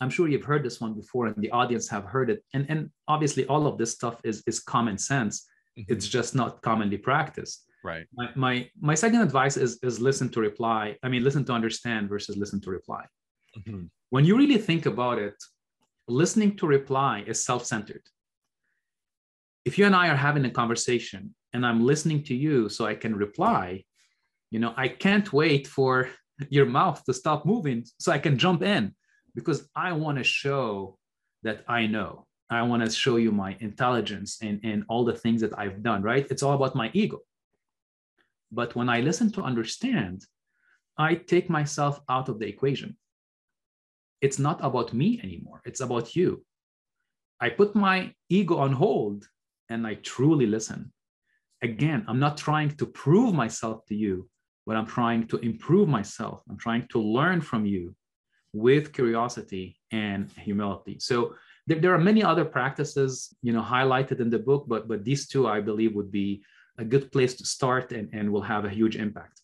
I'm 0.01 0.11
sure 0.11 0.29
you've 0.29 0.45
heard 0.45 0.65
this 0.65 0.81
one 0.81 0.95
before 0.95 1.27
and 1.27 1.37
the 1.37 1.51
audience 1.51 1.89
have 1.89 2.05
heard 2.05 2.31
it. 2.31 2.45
And, 2.53 2.67
and 2.69 2.91
obviously, 3.09 3.47
all 3.47 3.67
of 3.67 3.79
this 3.79 3.93
stuff 3.93 4.21
is, 4.25 4.43
is 4.47 4.61
common 4.61 4.99
sense. 4.99 5.47
Mm-hmm. 5.79 5.93
It's 5.93 6.09
just 6.09 6.35
not 6.35 6.63
commonly 6.63 6.99
practiced. 6.99 7.65
Right. 7.83 8.07
My, 8.15 8.31
my 8.35 8.71
my 8.81 8.95
second 8.95 9.21
advice 9.21 9.59
is 9.59 9.79
is 9.83 10.01
listen 10.01 10.31
to 10.31 10.41
reply. 10.41 10.97
I 11.03 11.09
mean, 11.11 11.23
listen 11.23 11.45
to 11.45 11.53
understand 11.53 12.09
versus 12.09 12.35
listen 12.35 12.59
to 12.63 12.71
reply. 12.71 13.05
Mm-hmm. 13.59 13.85
When 14.09 14.25
you 14.25 14.39
really 14.39 14.57
think 14.57 14.87
about 14.87 15.19
it, 15.19 15.35
listening 16.09 16.57
to 16.57 16.67
reply 16.67 17.25
is 17.27 17.45
self-centered. 17.45 18.03
If 19.65 19.79
you 19.79 19.87
and 19.87 19.97
I 19.97 20.09
are 20.09 20.17
having 20.17 20.45
a 20.45 20.51
conversation 20.51 21.35
and 21.53 21.65
I'm 21.65 21.85
listening 21.85 22.23
to 22.25 22.35
you 22.35 22.69
so 22.69 22.85
I 22.85 22.95
can 22.95 23.17
reply, 23.17 23.85
you 24.51 24.59
know, 24.59 24.75
I 24.77 24.89
can't 24.89 25.33
wait 25.33 25.67
for 25.67 26.11
your 26.51 26.67
mouth 26.67 27.03
to 27.05 27.15
stop 27.15 27.47
moving 27.47 27.85
so 27.99 28.13
I 28.13 28.19
can 28.19 28.39
jump 28.39 28.63
in 28.63 28.95
because 29.35 29.69
I 29.75 29.93
want 29.93 30.19
to 30.19 30.25
show 30.25 30.99
that 31.43 31.65
I 31.69 31.87
know. 31.87 32.27
I 32.51 32.63
want 32.63 32.85
to 32.85 32.91
show 32.91 33.17
you 33.17 33.33
my 33.33 33.57
intelligence 33.61 34.39
and, 34.43 34.61
and 34.63 34.85
all 34.89 35.05
the 35.05 35.15
things 35.15 35.41
that 35.41 35.59
I've 35.59 35.83
done, 35.83 36.03
right? 36.03 36.27
It's 36.31 36.43
all 36.43 36.55
about 36.55 36.75
my 36.75 36.91
ego. 36.93 37.21
But 38.53 38.77
when 38.77 38.89
I 38.89 39.01
listen 39.01 39.33
to 39.33 39.43
understand, 39.43 40.25
I 40.99 41.15
take 41.15 41.49
myself 41.49 42.01
out 42.09 42.29
of 42.29 42.39
the 42.39 42.47
equation. 42.47 42.97
It's 44.25 44.39
not 44.39 44.59
about 44.65 44.95
me 44.95 45.21
anymore, 45.23 45.61
it's 45.67 45.83
about 45.83 46.17
you. 46.17 46.43
I 47.41 47.51
put 47.51 47.75
my 47.75 48.15
ego 48.31 48.57
on 48.57 48.73
hold 48.73 49.29
and 49.69 49.87
I 49.87 49.95
truly 49.97 50.47
listen. 50.47 50.81
Again, 51.61 52.07
I'm 52.09 52.21
not 52.27 52.39
trying 52.39 52.71
to 52.79 52.87
prove 52.87 53.35
myself 53.35 53.85
to 53.89 53.95
you, 53.95 54.31
but 54.67 54.77
I'm 54.77 54.87
trying 54.87 55.27
to 55.29 55.37
improve 55.51 55.89
myself. 55.91 56.43
I'm 56.49 56.57
trying 56.57 56.87
to 56.93 56.99
learn 57.19 57.43
from 57.43 57.67
you 57.67 57.95
with 58.55 58.95
curiosity 58.95 59.79
and 59.91 60.31
humility. 60.49 60.97
So 61.01 61.35
there, 61.67 61.81
there, 61.81 61.95
are 61.95 62.11
many 62.11 62.23
other 62.23 62.47
practices, 62.47 63.37
you 63.43 63.53
know, 63.53 63.63
highlighted 63.77 64.21
in 64.21 64.31
the 64.31 64.39
book, 64.39 64.65
but 64.67 64.89
but 64.89 65.05
these 65.05 65.29
two 65.29 65.47
I 65.47 65.61
believe 65.61 65.93
would 65.95 66.11
be 66.11 66.43
a 66.79 66.85
good 66.93 67.13
place 67.13 67.35
to 67.35 67.45
start 67.45 67.93
and, 67.93 68.09
and 68.15 68.33
will 68.33 68.47
have 68.55 68.65
a 68.65 68.77
huge 68.79 68.97
impact. 68.97 69.44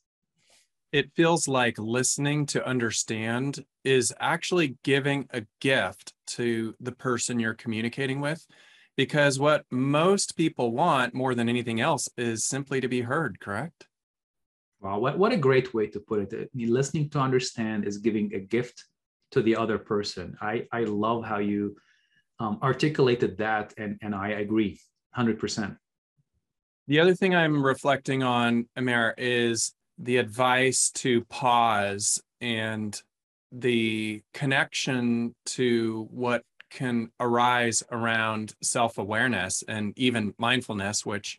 It 0.93 1.13
feels 1.15 1.47
like 1.47 1.79
listening 1.79 2.47
to 2.47 2.67
understand 2.67 3.65
is 3.85 4.13
actually 4.19 4.77
giving 4.83 5.29
a 5.31 5.43
gift 5.61 6.13
to 6.29 6.75
the 6.81 6.93
person 6.93 7.39
you're 7.39 7.55
communicating 7.55 8.21
with. 8.21 8.45
Because 8.97 9.39
what 9.39 9.65
most 9.71 10.37
people 10.37 10.73
want 10.73 11.15
more 11.15 11.35
than 11.35 11.49
anything 11.49 11.81
else 11.81 12.09
is 12.19 12.45
simply 12.45 12.81
to 12.81 12.89
be 12.89 13.03
heard, 13.03 13.39
correct? 13.41 13.87
Wow, 14.81 14.99
what, 14.99 15.17
what 15.17 15.33
a 15.33 15.37
great 15.37 15.73
way 15.73 15.87
to 15.87 16.01
put 16.01 16.21
it. 16.21 16.35
I 16.35 16.49
mean, 16.55 16.73
listening 16.73 17.09
to 17.11 17.21
understand 17.21 17.87
is 17.87 17.99
giving 17.99 18.35
a 18.35 18.41
gift 18.41 18.85
to 19.31 19.43
the 19.43 19.55
other 19.55 19.79
person. 19.79 20.37
I, 20.41 20.67
I 20.73 20.85
love 20.85 21.25
how 21.25 21.39
you 21.39 21.77
um, 22.41 22.59
articulated 22.63 23.39
that, 23.39 23.73
and, 23.79 23.99
and 24.03 24.15
I 24.15 24.31
agree 24.31 24.81
100%. 25.17 25.77
The 26.89 26.99
other 26.99 27.15
thing 27.15 27.35
I'm 27.35 27.65
reflecting 27.65 28.23
on, 28.23 28.69
Amer, 28.77 29.15
is 29.17 29.73
the 30.03 30.17
advice 30.17 30.91
to 30.91 31.25
pause 31.27 32.23
and 32.41 33.01
the 33.53 34.23
connection 34.33 35.35
to 35.45 36.09
what 36.11 36.43
can 36.71 37.11
arise 37.19 37.83
around 37.91 38.55
self 38.63 38.97
awareness 38.99 39.63
and 39.67 39.93
even 39.99 40.35
mindfulness, 40.39 41.05
which 41.05 41.39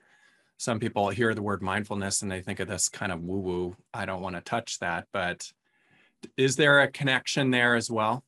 some 0.57 0.79
people 0.79 1.09
hear 1.09 1.33
the 1.33 1.41
word 1.41 1.61
mindfulness 1.61 2.21
and 2.21 2.31
they 2.31 2.41
think 2.41 2.59
of 2.59 2.67
this 2.67 2.87
kind 2.87 3.11
of 3.11 3.23
woo 3.23 3.39
woo. 3.39 3.75
I 3.93 4.05
don't 4.05 4.21
want 4.21 4.35
to 4.35 4.41
touch 4.41 4.77
that. 4.79 5.07
But 5.11 5.51
is 6.37 6.55
there 6.55 6.81
a 6.81 6.87
connection 6.87 7.49
there 7.49 7.75
as 7.75 7.89
well? 7.89 8.23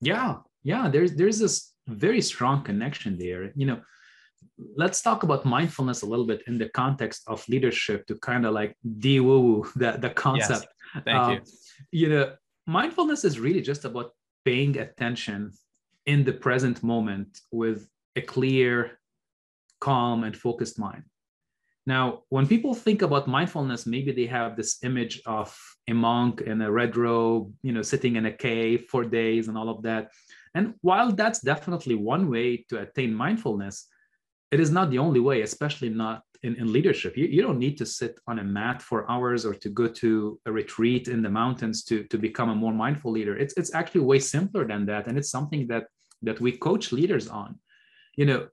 Yeah. 0.00 0.36
Yeah. 0.62 0.88
There's, 0.88 1.14
there's 1.14 1.40
this 1.40 1.72
very 1.88 2.20
strong 2.20 2.62
connection 2.62 3.18
there. 3.18 3.50
You 3.56 3.66
know, 3.66 3.80
let's 4.76 5.02
talk 5.02 5.22
about 5.22 5.44
mindfulness 5.44 6.02
a 6.02 6.06
little 6.06 6.26
bit 6.26 6.42
in 6.46 6.58
the 6.58 6.68
context 6.68 7.22
of 7.26 7.46
leadership 7.48 8.06
to 8.06 8.14
kind 8.16 8.46
of 8.46 8.52
like 8.54 8.76
de-woo 8.98 9.66
the, 9.76 9.92
the 9.92 10.10
concept. 10.10 10.66
Yes. 10.94 11.04
Thank 11.04 11.18
um, 11.18 11.32
you. 11.32 11.40
You 11.90 12.08
know, 12.08 12.32
mindfulness 12.66 13.24
is 13.24 13.40
really 13.40 13.62
just 13.62 13.84
about 13.84 14.12
paying 14.44 14.78
attention 14.78 15.52
in 16.06 16.24
the 16.24 16.32
present 16.32 16.82
moment 16.82 17.40
with 17.50 17.88
a 18.16 18.20
clear, 18.20 18.98
calm, 19.80 20.24
and 20.24 20.36
focused 20.36 20.78
mind. 20.78 21.04
Now, 21.84 22.22
when 22.28 22.46
people 22.46 22.74
think 22.74 23.02
about 23.02 23.26
mindfulness, 23.26 23.86
maybe 23.86 24.12
they 24.12 24.26
have 24.26 24.56
this 24.56 24.78
image 24.84 25.20
of 25.26 25.56
a 25.88 25.92
monk 25.92 26.42
in 26.42 26.60
a 26.62 26.70
red 26.70 26.96
robe, 26.96 27.52
you 27.62 27.72
know, 27.72 27.82
sitting 27.82 28.16
in 28.16 28.26
a 28.26 28.32
cave 28.32 28.86
for 28.88 29.04
days 29.04 29.48
and 29.48 29.58
all 29.58 29.68
of 29.68 29.82
that. 29.82 30.12
And 30.54 30.74
while 30.82 31.10
that's 31.10 31.40
definitely 31.40 31.96
one 31.96 32.30
way 32.30 32.64
to 32.68 32.80
attain 32.82 33.12
mindfulness, 33.14 33.88
it 34.52 34.60
is 34.60 34.70
not 34.70 34.90
the 34.90 34.98
only 34.98 35.18
way, 35.18 35.40
especially 35.40 35.88
not 35.88 36.22
in, 36.42 36.54
in 36.56 36.72
leadership. 36.72 37.16
You, 37.16 37.26
you 37.26 37.40
don't 37.40 37.58
need 37.58 37.78
to 37.78 37.86
sit 37.86 38.20
on 38.26 38.38
a 38.38 38.44
mat 38.44 38.82
for 38.82 39.10
hours 39.10 39.46
or 39.46 39.54
to 39.54 39.68
go 39.70 39.88
to 39.88 40.38
a 40.44 40.52
retreat 40.52 41.08
in 41.08 41.22
the 41.22 41.30
mountains 41.30 41.82
to, 41.84 42.04
to 42.04 42.18
become 42.18 42.50
a 42.50 42.54
more 42.54 42.74
mindful 42.74 43.10
leader. 43.10 43.36
It's, 43.36 43.54
it's 43.56 43.74
actually 43.74 44.02
way 44.02 44.18
simpler 44.18 44.66
than 44.66 44.84
that. 44.86 45.06
And 45.06 45.16
it's 45.16 45.30
something 45.30 45.66
that, 45.68 45.84
that 46.20 46.38
we 46.38 46.52
coach 46.52 46.92
leaders 46.92 47.28
on. 47.28 47.58
You 48.16 48.26
know, 48.26 48.48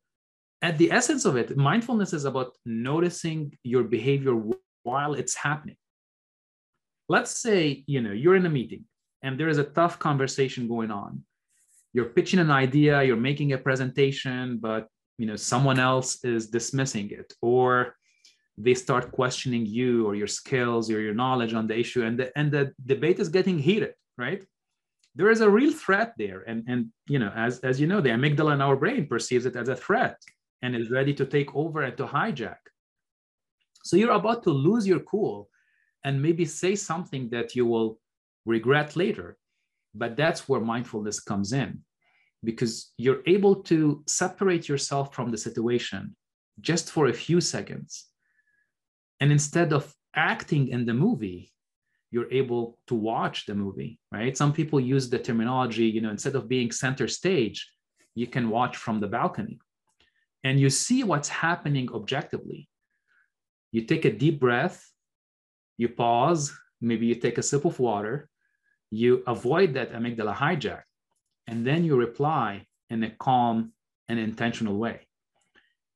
at 0.61 0.77
the 0.77 0.89
essence 0.89 1.25
of 1.25 1.35
it, 1.35 1.57
mindfulness 1.57 2.13
is 2.13 2.23
about 2.23 2.53
noticing 2.65 3.57
your 3.63 3.83
behavior 3.83 4.41
while 4.83 5.15
it's 5.15 5.35
happening. 5.35 5.77
Let's 7.09 7.31
say, 7.31 7.83
you 7.87 8.01
know, 8.01 8.11
you're 8.11 8.35
in 8.35 8.45
a 8.45 8.49
meeting 8.49 8.85
and 9.21 9.37
there 9.37 9.49
is 9.49 9.57
a 9.57 9.63
tough 9.65 9.99
conversation 9.99 10.69
going 10.69 10.91
on. 10.91 11.23
You're 11.91 12.05
pitching 12.05 12.39
an 12.39 12.51
idea, 12.51 13.03
you're 13.03 13.17
making 13.17 13.51
a 13.51 13.57
presentation, 13.57 14.59
but 14.61 14.87
you 15.19 15.25
know 15.25 15.35
someone 15.35 15.79
else 15.79 16.09
is 16.23 16.47
dismissing 16.47 17.07
it 17.11 17.29
or 17.41 17.95
they 18.57 18.73
start 18.73 19.11
questioning 19.11 19.65
you 19.65 20.05
or 20.07 20.15
your 20.15 20.31
skills 20.41 20.89
or 20.89 20.99
your 20.99 21.13
knowledge 21.13 21.53
on 21.53 21.65
the 21.67 21.77
issue 21.83 22.03
and 22.07 22.19
the, 22.19 22.27
and 22.37 22.51
the 22.51 22.73
debate 22.93 23.19
is 23.19 23.29
getting 23.29 23.59
heated 23.59 23.93
right? 24.17 24.43
There 25.15 25.31
is 25.31 25.41
a 25.41 25.49
real 25.49 25.73
threat 25.73 26.13
there 26.17 26.41
and 26.49 26.59
and 26.71 26.79
you 27.13 27.19
know 27.19 27.31
as 27.35 27.59
as 27.69 27.79
you 27.81 27.87
know 27.87 28.01
the 28.01 28.13
amygdala 28.17 28.53
in 28.53 28.61
our 28.61 28.77
brain 28.83 29.07
perceives 29.07 29.45
it 29.45 29.55
as 29.55 29.69
a 29.69 29.75
threat 29.85 30.17
and 30.61 30.75
is 30.75 30.91
ready 30.97 31.13
to 31.19 31.25
take 31.25 31.51
over 31.55 31.79
and 31.83 31.95
to 31.97 32.05
hijack. 32.05 32.61
So 33.87 33.95
you're 33.97 34.19
about 34.21 34.43
to 34.43 34.51
lose 34.67 34.85
your 34.85 34.99
cool 35.11 35.49
and 36.05 36.21
maybe 36.21 36.45
say 36.45 36.75
something 36.75 37.29
that 37.29 37.55
you 37.55 37.65
will 37.65 37.89
regret 38.45 38.95
later 38.95 39.37
but 39.95 40.15
that's 40.15 40.47
where 40.47 40.61
mindfulness 40.61 41.19
comes 41.19 41.51
in 41.53 41.81
because 42.43 42.91
you're 42.97 43.21
able 43.25 43.55
to 43.55 44.03
separate 44.07 44.69
yourself 44.69 45.13
from 45.13 45.31
the 45.31 45.37
situation 45.37 46.15
just 46.61 46.91
for 46.91 47.07
a 47.07 47.13
few 47.13 47.41
seconds. 47.41 48.05
And 49.19 49.31
instead 49.31 49.73
of 49.73 49.93
acting 50.15 50.69
in 50.69 50.85
the 50.85 50.93
movie, 50.93 51.51
you're 52.11 52.31
able 52.31 52.77
to 52.87 52.95
watch 52.95 53.45
the 53.45 53.53
movie, 53.53 53.99
right? 54.11 54.35
Some 54.35 54.53
people 54.53 54.79
use 54.79 55.09
the 55.09 55.19
terminology, 55.19 55.85
you 55.85 56.01
know, 56.01 56.09
instead 56.09 56.35
of 56.35 56.49
being 56.49 56.71
center 56.71 57.07
stage, 57.07 57.69
you 58.15 58.27
can 58.27 58.49
watch 58.49 58.77
from 58.77 58.99
the 58.99 59.07
balcony 59.07 59.59
and 60.43 60.59
you 60.59 60.69
see 60.69 61.03
what's 61.03 61.29
happening 61.29 61.89
objectively. 61.93 62.67
You 63.71 63.83
take 63.83 64.05
a 64.05 64.11
deep 64.11 64.39
breath, 64.39 64.89
you 65.77 65.89
pause, 65.89 66.51
maybe 66.81 67.05
you 67.05 67.15
take 67.15 67.37
a 67.37 67.43
sip 67.43 67.65
of 67.65 67.79
water, 67.79 68.29
you 68.89 69.23
avoid 69.27 69.75
that 69.75 69.93
amygdala 69.93 70.33
hijack 70.33 70.81
and 71.49 71.65
then 71.65 71.83
you 71.83 71.95
reply 71.95 72.49
in 72.91 73.03
a 73.03 73.09
calm 73.09 73.73
and 74.07 74.19
intentional 74.19 74.77
way. 74.77 74.97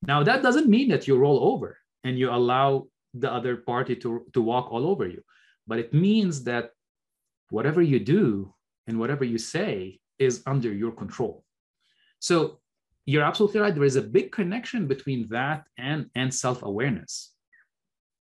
Now, 0.01 0.23
that 0.23 0.41
doesn't 0.41 0.67
mean 0.67 0.89
that 0.89 1.07
you 1.07 1.15
roll 1.15 1.39
over 1.51 1.77
and 2.03 2.17
you 2.17 2.29
allow 2.31 2.87
the 3.13 3.31
other 3.31 3.55
party 3.57 3.95
to, 3.97 4.25
to 4.33 4.41
walk 4.41 4.71
all 4.71 4.85
over 4.91 5.05
you, 5.07 5.21
but 5.67 5.77
it 5.77 5.93
means 5.93 6.43
that 6.45 6.71
whatever 7.51 7.81
you 7.81 7.99
do 7.99 8.53
and 8.87 8.99
whatever 8.99 9.23
you 9.23 9.37
say 9.37 9.99
is 10.17 10.41
under 10.47 10.73
your 10.73 10.91
control. 10.91 11.43
So 12.19 12.59
you're 13.05 13.23
absolutely 13.23 13.61
right. 13.61 13.75
There 13.75 13.83
is 13.83 13.95
a 13.95 14.01
big 14.17 14.31
connection 14.31 14.87
between 14.87 15.27
that 15.29 15.65
and, 15.77 16.09
and 16.15 16.33
self-awareness. 16.33 17.31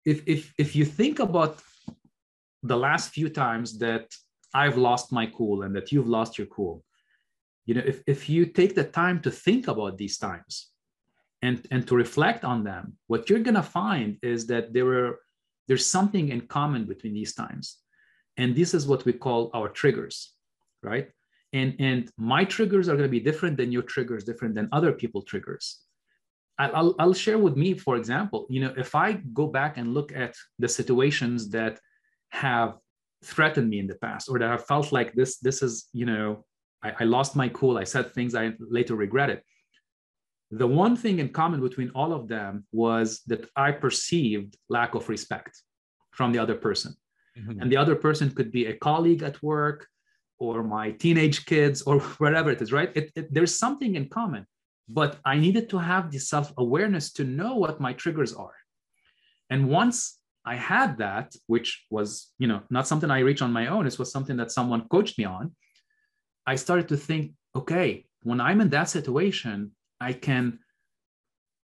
If, 0.05 0.23
if, 0.27 0.53
if 0.59 0.77
you 0.77 0.85
think 0.85 1.19
about 1.19 1.61
the 2.63 2.77
last 2.77 3.13
few 3.13 3.29
times 3.31 3.79
that 3.79 4.07
I've 4.53 4.77
lost 4.77 5.13
my 5.13 5.27
cool 5.27 5.63
and 5.63 5.75
that 5.77 5.91
you've 5.93 6.09
lost 6.09 6.37
your 6.39 6.49
cool, 6.49 6.85
you 7.67 7.75
know 7.75 7.83
if, 7.85 8.03
if 8.07 8.29
you 8.29 8.47
take 8.47 8.75
the 8.75 8.85
time 8.85 9.21
to 9.21 9.31
think 9.31 9.69
about 9.69 9.99
these 9.99 10.19
times 10.19 10.71
and 11.43 11.67
and 11.71 11.87
to 11.87 11.95
reflect 11.95 12.45
on 12.45 12.65
them 12.65 12.97
what 13.07 13.29
you're 13.29 13.47
going 13.49 13.55
to 13.55 13.63
find 13.63 14.19
is 14.23 14.47
that 14.47 14.73
there 14.73 14.89
are 14.99 15.19
there's 15.69 15.87
something 15.87 16.29
in 16.29 16.43
common 16.43 16.85
between 16.85 17.13
these 17.13 17.35
times. 17.35 17.79
And 18.37 18.55
this 18.55 18.73
is 18.73 18.87
what 18.87 19.05
we 19.05 19.13
call 19.13 19.51
our 19.53 19.69
triggers 19.69 20.37
right? 20.87 21.09
And 21.53 21.75
and 21.79 22.11
my 22.17 22.45
triggers 22.45 22.89
are 22.89 22.97
going 22.97 23.11
to 23.11 23.19
be 23.19 23.21
different 23.21 23.57
than 23.57 23.73
your 23.73 23.83
triggers 23.83 24.25
different 24.25 24.55
than 24.55 24.69
other 24.73 24.93
people 24.93 25.23
triggers. 25.23 25.83
I'll, 26.59 26.95
I'll 26.99 27.13
share 27.13 27.37
with 27.37 27.55
me 27.55 27.75
for 27.75 27.97
example 27.97 28.47
you 28.49 28.61
know 28.63 28.73
if 28.79 28.95
i 28.95 29.13
go 29.35 29.47
back 29.47 29.77
and 29.77 29.93
look 29.93 30.11
at 30.17 30.35
the 30.59 30.71
situations 30.81 31.51
that 31.51 31.79
have 32.31 32.79
threatened 33.23 33.69
me 33.69 33.79
in 33.79 33.87
the 33.87 33.97
past 33.97 34.31
or 34.31 34.39
that 34.39 34.51
i 34.51 34.57
felt 34.57 34.91
like 34.91 35.13
this 35.13 35.37
this 35.47 35.61
is 35.61 35.91
you 35.93 36.07
know 36.07 36.47
I, 36.83 36.93
I 37.01 37.05
lost 37.05 37.37
my 37.37 37.49
cool. 37.49 37.79
I 37.79 37.85
said 37.85 38.13
things 38.13 38.35
I 38.35 38.53
later 38.59 38.95
regretted. 38.95 39.41
the 40.51 40.67
one 40.67 40.97
thing 40.97 41.19
in 41.19 41.29
common 41.31 41.61
between 41.61 41.91
all 41.91 42.13
of 42.13 42.29
them 42.29 42.65
was 42.73 43.23
that 43.27 43.43
I 43.57 43.73
perceived 43.73 44.57
lack 44.69 44.95
of 44.95 45.09
respect 45.09 45.53
from 46.13 46.33
the 46.33 46.39
other 46.39 46.55
person. 46.55 46.95
Mm-hmm. 47.39 47.61
And 47.61 47.73
the 47.73 47.77
other 47.77 47.97
person 47.97 48.31
could 48.31 48.51
be 48.51 48.67
a 48.67 48.77
colleague 48.89 49.23
at 49.23 49.43
work 49.43 49.87
or 50.39 50.63
my 50.63 50.93
teenage 50.93 51.47
kids 51.47 51.83
or 51.83 52.01
wherever 52.23 52.51
it 52.51 52.61
is, 52.63 52.73
right? 52.73 52.91
It, 52.95 53.13
it, 53.15 53.35
there's 53.35 53.59
something 53.59 53.95
in 53.97 54.09
common, 54.09 54.47
but 54.89 55.19
I 55.25 55.37
needed 55.37 55.69
to 55.71 55.79
have 55.79 56.11
the 56.11 56.19
self 56.19 56.53
awareness 56.57 57.13
to 57.15 57.25
know 57.25 57.57
what 57.57 57.81
my 57.81 57.93
triggers 57.93 58.33
are. 58.35 58.55
And 59.51 59.69
once 59.69 60.19
I 60.45 60.55
had 60.55 60.99
that, 60.99 61.35
which 61.47 61.85
was, 61.91 62.33
you 62.39 62.47
know, 62.47 62.63
not 62.71 62.87
something 62.87 63.11
I 63.11 63.21
reached 63.21 63.43
on 63.43 63.53
my 63.53 63.67
own, 63.67 63.87
it 63.87 63.99
was 63.99 64.13
something 64.13 64.37
that 64.37 64.53
someone 64.53 64.89
coached 64.89 65.19
me 65.19 65.25
on. 65.25 65.55
I 66.47 66.57
started 66.57 66.89
to 66.89 66.97
think, 66.97 67.33
okay, 67.55 68.07
when 68.23 68.41
I'm 68.41 68.61
in 68.61 68.71
that 68.71 68.89
situation, 68.89 69.73
I 70.01 70.13
can 70.13 70.59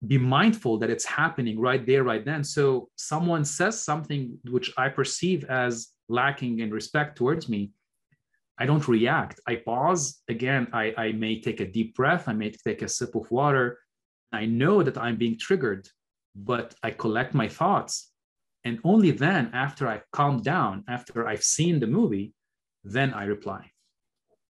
be 0.06 0.18
mindful 0.18 0.78
that 0.80 0.90
it's 0.90 1.06
happening 1.06 1.60
right 1.60 1.86
there, 1.86 2.04
right 2.04 2.24
then. 2.24 2.44
So 2.44 2.90
someone 2.96 3.44
says 3.44 3.84
something 3.84 4.38
which 4.50 4.72
I 4.78 4.90
perceive 4.90 5.44
as 5.46 5.90
lacking 6.08 6.60
in 6.60 6.72
respect 6.72 7.18
towards 7.18 7.50
me. 7.50 7.72
I 8.58 8.66
don't 8.66 8.88
react. 8.88 9.40
I 9.48 9.56
pause. 9.56 10.22
Again, 10.28 10.68
I, 10.74 10.94
I 10.98 11.12
may 11.14 11.40
take 11.42 11.60
a 11.60 11.68
deep 11.68 11.96
breath. 11.96 12.28
I 12.28 12.34
may 12.34 12.52
take 12.52 12.82
a 12.82 12.88
sip 12.88 13.16
of 13.16 13.30
water. 13.32 13.80
I 14.32 14.46
know 14.46 14.84
that 14.84 14.98
I'm 14.98 15.18
being 15.18 15.38
triggered, 15.38 15.88
but 16.36 16.76
I 16.84 16.92
collect 16.92 17.34
my 17.34 17.48
thoughts. 17.48 18.12
And 18.66 18.80
only 18.84 19.12
then, 19.12 19.50
after 19.54 19.88
I 19.88 20.02
calm 20.12 20.42
down, 20.42 20.84
after 20.88 21.28
I've 21.28 21.44
seen 21.44 21.80
the 21.80 21.88
movie, 21.88 22.34
then 22.84 23.14
I 23.14 23.24
reply 23.26 23.72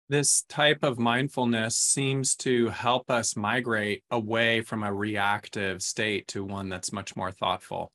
this 0.08 0.42
type 0.42 0.84
of 0.84 0.98
mindfulness 0.98 1.76
seems 1.76 2.36
to 2.36 2.68
help 2.68 3.10
us 3.10 3.36
migrate 3.36 4.04
away 4.10 4.60
from 4.60 4.82
a 4.82 4.92
reactive 4.92 5.82
state 5.82 6.28
to 6.28 6.44
one 6.44 6.68
that's 6.68 6.92
much 6.92 7.16
more 7.16 7.32
thoughtful. 7.32 7.92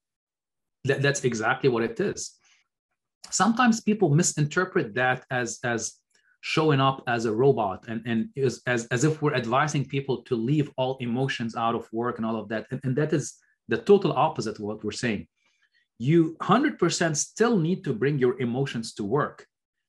That, 0.86 1.02
that's 1.02 1.24
exactly 1.24 1.70
what 1.70 1.84
it 1.84 2.00
is. 2.00 2.34
Sometimes 3.30 3.82
people 3.82 4.10
misinterpret 4.10 4.94
that 4.96 5.24
as, 5.30 5.60
as 5.64 5.94
showing 6.42 6.82
up 6.82 7.04
as 7.08 7.26
a 7.26 7.32
robot 7.32 7.86
and, 7.88 8.02
and 8.06 8.30
is, 8.36 8.62
as, 8.66 8.88
as 8.88 9.04
if 9.04 9.22
we're 9.22 9.36
advising 9.36 9.86
people 9.86 10.24
to 10.24 10.36
leave 10.36 10.72
all 10.76 10.98
emotions 11.00 11.56
out 11.56 11.76
of 11.76 11.88
work 11.94 12.18
and 12.18 12.26
all 12.26 12.36
of 12.36 12.50
that. 12.50 12.66
And, 12.72 12.82
and 12.84 12.96
that 12.98 13.14
is 13.14 13.36
the 13.68 13.78
total 13.78 14.12
opposite 14.12 14.56
of 14.56 14.62
what 14.62 14.84
we're 14.84 14.92
saying. 14.92 15.28
You 15.98 16.36
100% 16.42 17.16
still 17.16 17.58
need 17.58 17.84
to 17.84 17.94
bring 17.94 18.18
your 18.18 18.40
emotions 18.42 18.94
to 18.96 19.04
work, 19.04 19.46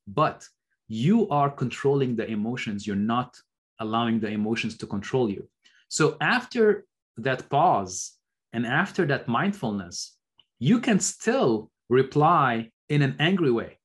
but 0.07 0.47
you 0.93 1.27
are 1.31 1.51
controlling 1.51 2.15
the 2.17 2.27
emotions. 2.27 2.87
You're 2.87 3.07
not 3.15 3.41
allowing 3.81 4.21
the 4.21 4.29
emotions 4.29 4.77
to 4.77 4.87
control 4.87 5.31
you. 5.31 5.49
So 5.89 6.19
after 6.21 6.85
that 7.17 7.49
pause 7.49 8.19
and 8.53 8.67
after 8.67 9.07
that 9.07 9.27
mindfulness, 9.27 10.19
you 10.59 10.81
can 10.81 11.01
still 11.01 11.71
reply 11.89 12.71
in 12.91 13.01
an 13.01 13.17
angry 13.21 13.51
way, 13.51 13.79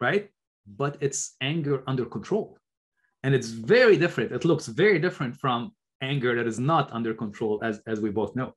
right? 0.00 0.30
But 0.66 0.96
it's 1.00 1.36
anger 1.42 1.82
under 1.86 2.06
control. 2.06 2.56
And 3.22 3.34
it's 3.34 3.48
very 3.48 3.98
different. 3.98 4.32
It 4.32 4.46
looks 4.46 4.66
very 4.66 4.98
different 4.98 5.36
from 5.36 5.72
anger 6.00 6.34
that 6.36 6.46
is 6.46 6.58
not 6.58 6.90
under 6.90 7.12
control, 7.12 7.60
as, 7.62 7.82
as 7.86 8.00
we 8.00 8.08
both 8.08 8.34
know. 8.34 8.54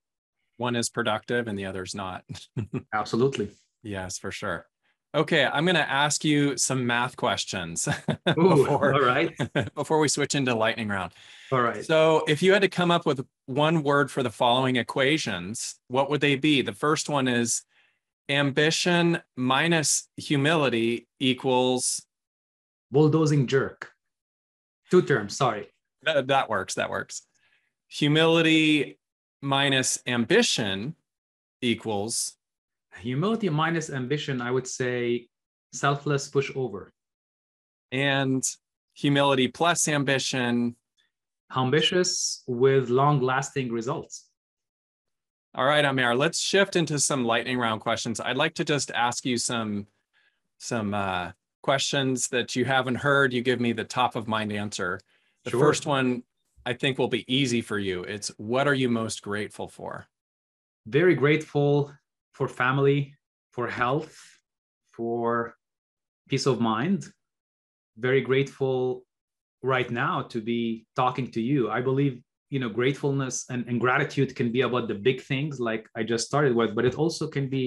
One 0.55 0.77
is 0.77 0.89
productive 0.89 1.49
and 1.49 1.59
the 1.59 1.65
other 1.65 1.83
is 1.83 1.95
not. 1.95 2.23
Absolutely. 2.93 3.49
Yes, 3.83 4.17
for 4.17 4.31
sure. 4.31 4.67
Okay, 5.15 5.43
I'm 5.43 5.65
going 5.65 5.75
to 5.75 5.89
ask 5.89 6.23
you 6.23 6.55
some 6.55 6.85
math 6.85 7.17
questions 7.17 7.87
Ooh, 8.29 8.33
before, 8.35 8.93
all 8.93 9.01
right. 9.01 9.35
before 9.75 9.97
we 9.99 10.07
switch 10.07 10.35
into 10.35 10.53
lightning 10.53 10.87
round. 10.87 11.13
All 11.51 11.61
right. 11.61 11.83
So, 11.83 12.23
if 12.27 12.43
you 12.43 12.53
had 12.53 12.61
to 12.61 12.69
come 12.69 12.91
up 12.91 13.07
with 13.07 13.25
one 13.47 13.81
word 13.81 14.11
for 14.11 14.21
the 14.21 14.29
following 14.29 14.75
equations, 14.75 15.79
what 15.87 16.11
would 16.11 16.21
they 16.21 16.35
be? 16.35 16.61
The 16.61 16.73
first 16.73 17.09
one 17.09 17.27
is 17.27 17.63
ambition 18.29 19.19
minus 19.35 20.07
humility 20.15 21.07
equals 21.19 22.05
bulldozing 22.91 23.47
jerk. 23.47 23.91
Two 24.91 25.01
terms, 25.01 25.35
sorry. 25.35 25.69
That, 26.03 26.27
that 26.27 26.49
works. 26.49 26.75
That 26.75 26.91
works. 26.91 27.23
Humility 27.87 28.99
minus 29.41 29.99
ambition 30.05 30.95
equals 31.61 32.35
humility 32.97 33.49
minus 33.49 33.89
ambition, 33.89 34.41
I 34.41 34.51
would 34.51 34.67
say 34.67 35.27
selfless 35.73 36.29
pushover. 36.29 36.89
And 37.91 38.43
humility 38.93 39.47
plus 39.47 39.87
ambition. 39.87 40.75
Ambitious 41.55 42.43
with 42.47 42.89
long 42.89 43.21
lasting 43.21 43.71
results. 43.71 44.25
All 45.55 45.65
right, 45.65 45.83
Amer, 45.83 46.15
let's 46.15 46.39
shift 46.39 46.75
into 46.75 46.99
some 46.99 47.25
lightning 47.25 47.57
round 47.57 47.81
questions. 47.81 48.19
I'd 48.19 48.37
like 48.37 48.53
to 48.55 48.65
just 48.65 48.91
ask 48.91 49.25
you 49.25 49.37
some, 49.37 49.87
some 50.59 50.93
uh, 50.93 51.31
questions 51.63 52.27
that 52.27 52.55
you 52.55 52.65
haven't 52.65 52.95
heard. 52.95 53.33
You 53.33 53.41
give 53.41 53.59
me 53.59 53.73
the 53.73 53.83
top 53.83 54.15
of 54.15 54.27
mind 54.27 54.53
answer. 54.53 54.99
The 55.45 55.51
sure. 55.51 55.59
first 55.59 55.87
one 55.87 56.23
I 56.65 56.73
think 56.73 56.99
will 56.99 57.07
be 57.07 57.25
easy 57.33 57.61
for 57.61 57.79
you. 57.79 58.03
It's 58.03 58.29
what 58.37 58.67
are 58.67 58.73
you 58.75 58.89
most 58.89 59.23
grateful 59.23 59.67
for? 59.67 60.07
Very 60.85 61.15
grateful 61.15 61.91
for 62.39 62.47
family, 62.47 63.13
for 63.51 63.67
health, 63.67 64.15
for 64.95 65.55
peace 66.29 66.45
of 66.45 66.61
mind. 66.61 66.99
Very 67.97 68.21
grateful 68.21 69.03
right 69.61 69.91
now 69.91 70.21
to 70.33 70.39
be 70.39 70.87
talking 70.95 71.27
to 71.35 71.41
you. 71.41 71.69
I 71.69 71.81
believe 71.81 72.13
you 72.53 72.59
know 72.61 72.69
gratefulness 72.69 73.35
and, 73.51 73.61
and 73.67 73.77
gratitude 73.85 74.29
can 74.39 74.49
be 74.57 74.61
about 74.61 74.87
the 74.87 74.95
big 74.95 75.19
things 75.31 75.59
like 75.59 75.83
I 75.99 76.01
just 76.03 76.25
started 76.31 76.55
with, 76.55 76.71
but 76.75 76.85
it 76.85 76.95
also 76.95 77.27
can 77.27 77.49
be 77.49 77.65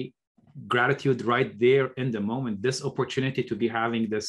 gratitude 0.67 1.19
right 1.33 1.51
there 1.65 1.87
in 2.01 2.09
the 2.09 2.23
moment. 2.31 2.63
This 2.67 2.83
opportunity 2.83 3.43
to 3.43 3.55
be 3.55 3.67
having 3.67 4.09
this 4.09 4.27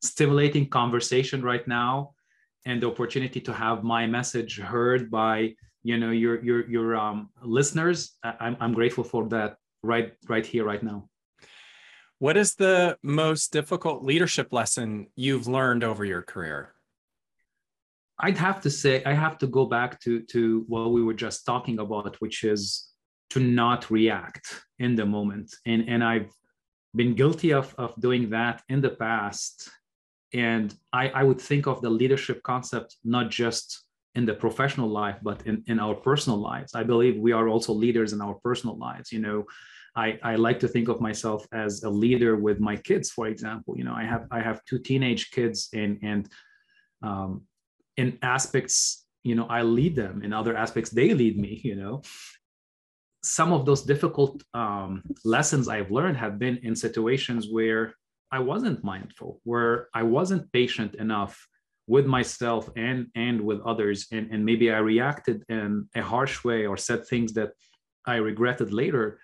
stimulating 0.00 0.66
conversation 0.80 1.42
right 1.42 1.66
now 1.68 2.14
and 2.64 2.82
the 2.82 2.88
opportunity 2.88 3.40
to 3.48 3.52
have 3.52 3.84
my 3.84 4.06
message 4.06 4.52
heard 4.58 5.10
by 5.10 5.34
you 5.82 5.98
know 6.00 6.12
your 6.22 6.42
your 6.48 6.60
your 6.74 6.96
um, 6.96 7.28
listeners 7.58 7.98
I'm, 8.44 8.56
I'm 8.62 8.74
grateful 8.80 9.04
for 9.04 9.28
that 9.36 9.50
right 9.84 10.12
right 10.28 10.46
here 10.46 10.64
right 10.64 10.82
now. 10.82 11.08
What 12.18 12.36
is 12.36 12.54
the 12.54 12.96
most 13.02 13.52
difficult 13.52 14.02
leadership 14.02 14.52
lesson 14.52 15.08
you've 15.16 15.46
learned 15.46 15.84
over 15.84 16.04
your 16.04 16.22
career? 16.22 16.74
I'd 18.18 18.38
have 18.38 18.60
to 18.62 18.70
say 18.70 19.02
i 19.04 19.12
have 19.12 19.38
to 19.38 19.46
go 19.46 19.66
back 19.66 20.00
to 20.00 20.22
to 20.32 20.64
what 20.68 20.92
we 20.92 21.02
were 21.02 21.18
just 21.26 21.44
talking 21.44 21.78
about 21.80 22.16
which 22.20 22.44
is 22.44 22.88
to 23.30 23.40
not 23.40 23.90
react 23.90 24.46
in 24.78 24.94
the 24.94 25.04
moment. 25.04 25.54
And 25.66 25.88
and 25.88 26.04
i've 26.04 26.30
been 26.94 27.14
guilty 27.14 27.52
of 27.52 27.74
of 27.76 27.94
doing 28.00 28.30
that 28.30 28.62
in 28.68 28.80
the 28.80 28.90
past. 28.90 29.68
And 30.32 30.74
i 30.92 31.08
i 31.08 31.22
would 31.24 31.40
think 31.40 31.66
of 31.66 31.80
the 31.82 31.90
leadership 31.90 32.42
concept 32.42 32.96
not 33.04 33.30
just 33.30 33.84
in 34.14 34.24
the 34.24 34.34
professional 34.34 34.88
life 34.88 35.18
but 35.22 35.44
in, 35.46 35.64
in 35.66 35.80
our 35.80 35.94
personal 35.94 36.38
lives. 36.38 36.74
I 36.74 36.84
believe 36.84 37.16
we 37.16 37.32
are 37.32 37.48
also 37.48 37.72
leaders 37.72 38.12
in 38.12 38.20
our 38.20 38.34
personal 38.34 38.76
lives 38.78 39.10
you 39.10 39.18
know 39.26 39.44
I, 39.96 40.18
I 40.22 40.34
like 40.36 40.58
to 40.60 40.68
think 40.68 40.88
of 40.88 41.00
myself 41.00 41.46
as 41.52 41.82
a 41.84 41.90
leader 41.90 42.36
with 42.36 42.58
my 42.60 42.76
kids 42.76 43.10
for 43.10 43.26
example. 43.28 43.76
You 43.76 43.84
know 43.84 43.94
i 43.94 44.04
have 44.04 44.26
i 44.30 44.40
have 44.40 44.64
two 44.64 44.78
teenage 44.78 45.30
kids 45.30 45.68
and 45.72 45.98
and 46.02 46.28
um, 47.02 47.42
in 47.96 48.18
aspects 48.22 49.06
you 49.22 49.34
know 49.34 49.46
i 49.46 49.62
lead 49.62 49.94
them. 49.96 50.22
In 50.22 50.32
other 50.32 50.56
aspects 50.56 50.90
they 50.90 51.14
lead 51.14 51.38
me 51.38 51.60
you 51.64 51.76
know. 51.76 52.02
Some 53.22 53.54
of 53.54 53.64
those 53.64 53.82
difficult 53.82 54.42
um, 54.52 55.02
lessons 55.24 55.68
i've 55.68 55.90
learned 55.90 56.16
have 56.16 56.38
been 56.38 56.58
in 56.58 56.74
situations 56.76 57.48
where 57.50 57.94
i 58.32 58.38
wasn't 58.38 58.82
mindful 58.82 59.40
where 59.44 59.88
i 59.94 60.02
wasn't 60.02 60.50
patient 60.52 60.94
enough 60.96 61.34
with 61.86 62.06
myself 62.06 62.70
and 62.76 63.08
and 63.14 63.40
with 63.40 63.60
others. 63.60 64.06
And, 64.10 64.30
and 64.32 64.44
maybe 64.44 64.70
i 64.72 64.78
reacted 64.78 65.44
in 65.48 65.88
a 65.94 66.02
harsh 66.02 66.42
way 66.44 66.66
or 66.66 66.76
said 66.76 67.06
things 67.06 67.32
that 67.34 67.50
i 68.06 68.16
regretted 68.16 68.72
later 68.72 69.18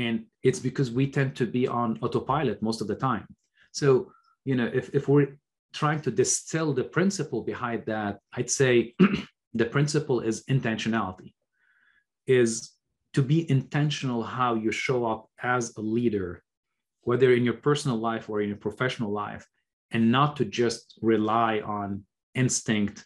and 0.00 0.14
it's 0.46 0.62
because 0.68 0.90
we 0.90 1.04
tend 1.16 1.30
to 1.36 1.46
be 1.46 1.64
on 1.80 1.98
autopilot 2.02 2.62
most 2.62 2.80
of 2.80 2.88
the 2.88 3.00
time. 3.08 3.26
So 3.72 4.12
you 4.44 4.54
know 4.54 4.70
if, 4.72 4.94
if 4.94 5.08
we're 5.08 5.36
trying 5.72 6.00
to 6.00 6.10
distill 6.10 6.72
the 6.72 6.84
principle 6.84 7.42
behind 7.42 7.84
that 7.86 8.18
i'd 8.34 8.50
say 8.50 8.94
the 9.54 9.64
principle 9.64 10.20
is 10.20 10.44
intentionality 10.44 11.32
is 12.26 12.72
to 13.12 13.22
be 13.22 13.48
intentional 13.50 14.22
how 14.22 14.54
you 14.54 14.72
show 14.72 15.04
up 15.04 15.28
as 15.42 15.76
a 15.76 15.80
leader 15.80 16.42
whether 17.02 17.32
in 17.32 17.44
your 17.44 17.54
personal 17.54 17.98
life 17.98 18.28
or 18.28 18.40
in 18.40 18.48
your 18.48 18.58
professional 18.58 19.10
life 19.10 19.46
and 19.90 20.10
not 20.10 20.36
to 20.36 20.44
just 20.44 20.98
rely 21.02 21.60
on 21.60 22.04
instinct 22.34 23.04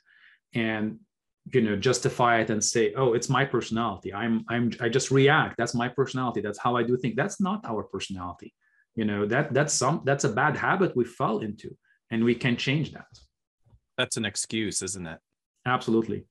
and 0.55 0.99
you 1.53 1.61
know 1.61 1.77
justify 1.77 2.41
it 2.41 2.51
and 2.51 2.63
say 2.63 2.93
oh 2.95 3.13
it's 3.13 3.29
my 3.29 3.45
personality. 3.45 4.13
I'm 4.13 4.45
i'm 4.49 4.73
i 4.81 4.89
just 4.89 5.11
react. 5.11 5.57
That's 5.57 5.75
my 5.75 5.89
personality. 5.89 6.41
That's 6.41 6.59
how 6.59 6.77
i 6.77 6.83
do 6.83 6.97
things. 6.97 7.15
That's 7.17 7.41
not 7.41 7.65
our 7.65 7.83
personality. 7.83 8.55
You 8.95 9.05
know 9.05 9.27
that 9.27 9.53
that's 9.53 9.75
some 9.75 10.03
that's 10.05 10.25
a 10.25 10.33
bad 10.33 10.57
habit 10.57 10.97
we 10.97 11.05
fell 11.05 11.39
into 11.39 11.77
and 12.11 12.25
we 12.25 12.35
can 12.35 12.57
change 12.57 12.93
that. 12.93 13.07
That's 13.99 14.17
an 14.17 14.25
excuse 14.25 14.83
isn't 14.83 15.07
it? 15.07 15.19
Absolutely. 15.67 16.25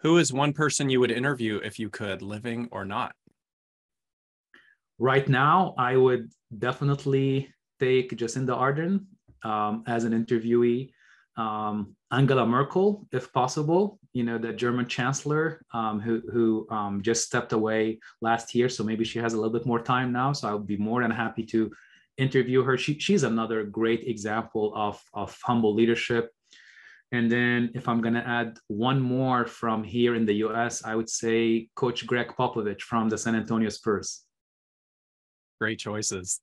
Who 0.00 0.18
is 0.18 0.32
one 0.32 0.52
person 0.52 0.90
you 0.90 1.00
would 1.00 1.10
interview 1.10 1.60
if 1.64 1.78
you 1.78 1.88
could, 1.88 2.20
living 2.20 2.68
or 2.70 2.84
not? 2.84 3.14
Right 4.98 5.26
now, 5.28 5.74
I 5.78 5.96
would 5.96 6.30
definitely 6.58 7.48
take 7.80 8.10
Jacinda 8.10 8.54
Ardern 8.54 9.06
um, 9.44 9.82
as 9.86 10.04
an 10.04 10.12
interviewee. 10.12 10.90
Um, 11.36 11.96
Angela 12.12 12.46
Merkel, 12.46 13.06
if 13.12 13.32
possible, 13.32 13.98
you 14.12 14.22
know, 14.22 14.38
the 14.38 14.52
German 14.52 14.86
chancellor 14.86 15.64
um, 15.72 16.00
who, 16.00 16.22
who 16.32 16.66
um, 16.70 17.02
just 17.02 17.24
stepped 17.24 17.52
away 17.52 17.98
last 18.20 18.54
year. 18.54 18.68
So 18.68 18.84
maybe 18.84 19.04
she 19.04 19.18
has 19.18 19.32
a 19.32 19.36
little 19.36 19.52
bit 19.52 19.66
more 19.66 19.82
time 19.82 20.12
now. 20.12 20.32
So 20.32 20.48
I'll 20.48 20.58
be 20.58 20.76
more 20.76 21.02
than 21.02 21.10
happy 21.10 21.44
to 21.46 21.72
interview 22.16 22.62
her. 22.62 22.78
She, 22.78 22.98
she's 23.00 23.24
another 23.24 23.64
great 23.64 24.04
example 24.06 24.72
of, 24.76 25.02
of 25.12 25.36
humble 25.42 25.74
leadership. 25.74 26.30
And 27.10 27.30
then 27.30 27.70
if 27.74 27.88
I'm 27.88 28.00
going 28.00 28.14
to 28.14 28.26
add 28.26 28.58
one 28.68 29.00
more 29.00 29.46
from 29.46 29.84
here 29.84 30.14
in 30.14 30.26
the 30.26 30.34
US, 30.46 30.84
I 30.84 30.94
would 30.94 31.08
say 31.08 31.68
Coach 31.74 32.06
Gregg 32.06 32.28
Popovich 32.28 32.82
from 32.82 33.08
the 33.08 33.18
San 33.18 33.34
Antonio 33.34 33.68
Spurs. 33.68 34.22
Great 35.60 35.78
choices. 35.78 36.40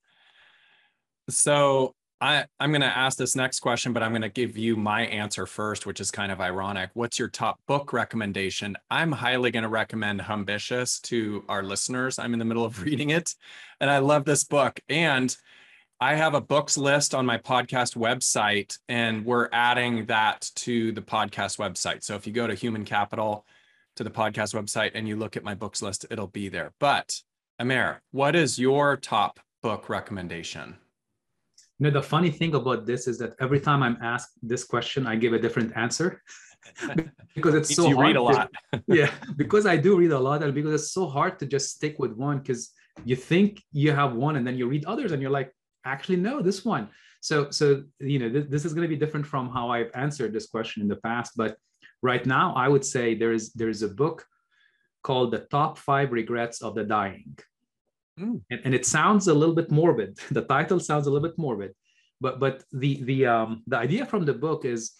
So 1.28 1.94
I, 2.22 2.46
I'm 2.60 2.70
going 2.70 2.82
to 2.82 2.86
ask 2.86 3.18
this 3.18 3.34
next 3.34 3.58
question, 3.58 3.92
but 3.92 4.00
I'm 4.00 4.12
going 4.12 4.22
to 4.22 4.28
give 4.28 4.56
you 4.56 4.76
my 4.76 5.02
answer 5.06 5.44
first, 5.44 5.86
which 5.86 5.98
is 5.98 6.12
kind 6.12 6.30
of 6.30 6.40
ironic. 6.40 6.90
What's 6.94 7.18
your 7.18 7.26
top 7.26 7.58
book 7.66 7.92
recommendation? 7.92 8.76
I'm 8.92 9.10
highly 9.10 9.50
going 9.50 9.64
to 9.64 9.68
recommend 9.68 10.20
Humbitious 10.20 11.00
to 11.00 11.44
our 11.48 11.64
listeners. 11.64 12.20
I'm 12.20 12.32
in 12.32 12.38
the 12.38 12.44
middle 12.44 12.64
of 12.64 12.80
reading 12.84 13.10
it, 13.10 13.34
and 13.80 13.90
I 13.90 13.98
love 13.98 14.24
this 14.24 14.44
book. 14.44 14.78
And 14.88 15.36
I 15.98 16.14
have 16.14 16.34
a 16.34 16.40
books 16.40 16.78
list 16.78 17.12
on 17.12 17.26
my 17.26 17.38
podcast 17.38 17.96
website, 17.96 18.78
and 18.88 19.24
we're 19.24 19.48
adding 19.50 20.06
that 20.06 20.48
to 20.58 20.92
the 20.92 21.02
podcast 21.02 21.58
website. 21.58 22.04
So 22.04 22.14
if 22.14 22.24
you 22.24 22.32
go 22.32 22.46
to 22.46 22.54
Human 22.54 22.84
Capital 22.84 23.44
to 23.96 24.04
the 24.04 24.10
podcast 24.10 24.54
website 24.54 24.92
and 24.94 25.08
you 25.08 25.16
look 25.16 25.36
at 25.36 25.42
my 25.42 25.56
books 25.56 25.82
list, 25.82 26.06
it'll 26.08 26.28
be 26.28 26.48
there. 26.48 26.72
But 26.78 27.20
Amer, 27.60 28.00
what 28.12 28.36
is 28.36 28.60
your 28.60 28.96
top 28.96 29.40
book 29.60 29.88
recommendation? 29.88 30.76
You 31.82 31.90
know, 31.90 31.98
the 31.98 32.08
funny 32.16 32.30
thing 32.30 32.54
about 32.54 32.86
this 32.86 33.08
is 33.08 33.18
that 33.18 33.34
every 33.40 33.58
time 33.58 33.82
I'm 33.82 33.98
asked 34.00 34.38
this 34.40 34.62
question, 34.62 35.04
I 35.04 35.16
give 35.16 35.32
a 35.32 35.38
different 35.40 35.76
answer 35.76 36.22
because 37.34 37.56
it's 37.56 37.74
so 37.74 37.88
you 37.88 37.96
hard 37.96 38.06
read 38.06 38.14
a 38.14 38.22
lot. 38.22 38.50
To, 38.72 38.82
yeah, 38.86 39.10
because 39.34 39.66
I 39.66 39.78
do 39.78 39.96
read 39.96 40.12
a 40.12 40.18
lot, 40.20 40.44
and 40.44 40.54
because 40.54 40.80
it's 40.80 40.92
so 40.92 41.08
hard 41.08 41.40
to 41.40 41.44
just 41.54 41.74
stick 41.74 41.98
with 41.98 42.12
one 42.12 42.38
because 42.38 42.70
you 43.04 43.16
think 43.16 43.64
you 43.72 43.90
have 43.90 44.14
one, 44.14 44.36
and 44.36 44.46
then 44.46 44.56
you 44.56 44.68
read 44.68 44.84
others, 44.84 45.10
and 45.10 45.20
you're 45.20 45.32
like, 45.32 45.50
actually, 45.84 46.18
no, 46.18 46.40
this 46.40 46.64
one. 46.64 46.88
So, 47.20 47.50
so 47.50 47.82
you 47.98 48.20
know, 48.20 48.28
this, 48.28 48.46
this 48.48 48.64
is 48.64 48.74
going 48.74 48.88
to 48.88 48.94
be 48.96 49.00
different 49.04 49.26
from 49.26 49.50
how 49.50 49.68
I've 49.68 49.90
answered 49.94 50.32
this 50.32 50.46
question 50.46 50.82
in 50.82 50.88
the 50.88 51.00
past. 51.08 51.32
But 51.36 51.56
right 52.00 52.24
now, 52.24 52.54
I 52.54 52.68
would 52.68 52.84
say 52.84 53.16
there 53.16 53.32
is 53.32 53.52
there 53.54 53.68
is 53.68 53.82
a 53.82 53.88
book 53.88 54.24
called 55.02 55.32
"The 55.32 55.40
Top 55.50 55.78
Five 55.78 56.12
Regrets 56.12 56.62
of 56.62 56.76
the 56.76 56.84
Dying." 56.84 57.36
Mm. 58.18 58.42
And, 58.50 58.60
and, 58.64 58.74
it 58.74 58.84
sounds 58.84 59.28
a 59.28 59.34
little 59.34 59.54
bit 59.54 59.70
morbid. 59.70 60.18
The 60.30 60.42
title 60.42 60.80
sounds 60.80 61.06
a 61.06 61.10
little 61.10 61.26
bit 61.28 61.38
morbid, 61.38 61.72
but 62.20 62.38
but 62.38 62.64
the 62.72 63.02
the 63.04 63.26
um, 63.26 63.62
the 63.66 63.78
idea 63.78 64.04
from 64.04 64.24
the 64.24 64.34
book 64.34 64.64
is 64.64 64.92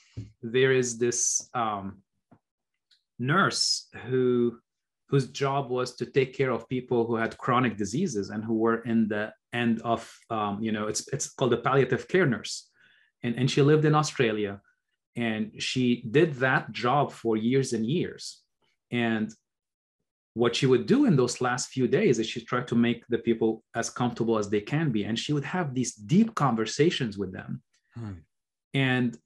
there 0.42 0.72
is 0.72 0.98
this 0.98 1.48
um, 1.54 2.02
nurse 3.18 3.88
who 4.06 4.58
whose 5.08 5.28
job 5.28 5.68
was 5.68 5.94
to 5.96 6.06
take 6.06 6.34
care 6.34 6.50
of 6.50 6.68
people 6.70 7.06
who 7.06 7.16
had 7.16 7.36
chronic 7.36 7.76
diseases 7.76 8.30
and 8.30 8.42
who 8.42 8.54
were 8.54 8.80
in 8.84 9.08
the 9.08 9.30
end 9.52 9.82
of 9.82 10.10
um, 10.30 10.62
you 10.62 10.72
know 10.72 10.86
it's 10.86 11.06
it's 11.12 11.28
called 11.28 11.52
a 11.52 11.58
palliative 11.58 12.08
care 12.08 12.26
nurse, 12.26 12.70
and 13.22 13.34
and 13.36 13.50
she 13.50 13.60
lived 13.60 13.84
in 13.84 13.94
Australia, 13.94 14.60
and 15.16 15.52
she 15.58 16.02
did 16.10 16.34
that 16.36 16.72
job 16.72 17.12
for 17.12 17.36
years 17.36 17.74
and 17.74 17.84
years, 17.84 18.40
and 18.90 19.30
what 20.34 20.56
she 20.56 20.66
would 20.66 20.86
do 20.86 21.04
in 21.04 21.16
those 21.16 21.40
last 21.40 21.68
few 21.70 21.86
days 21.86 22.18
is 22.18 22.26
she 22.26 22.44
tried 22.44 22.66
to 22.68 22.74
make 22.74 23.04
the 23.08 23.18
people 23.18 23.62
as 23.74 23.90
comfortable 23.90 24.38
as 24.38 24.48
they 24.48 24.60
can 24.60 24.90
be 24.90 25.04
and 25.04 25.18
she 25.18 25.32
would 25.32 25.44
have 25.44 25.74
these 25.74 25.94
deep 25.94 26.34
conversations 26.34 27.18
with 27.18 27.32
them. 27.32 27.62
Hmm. 27.94 28.12
and 28.72 29.18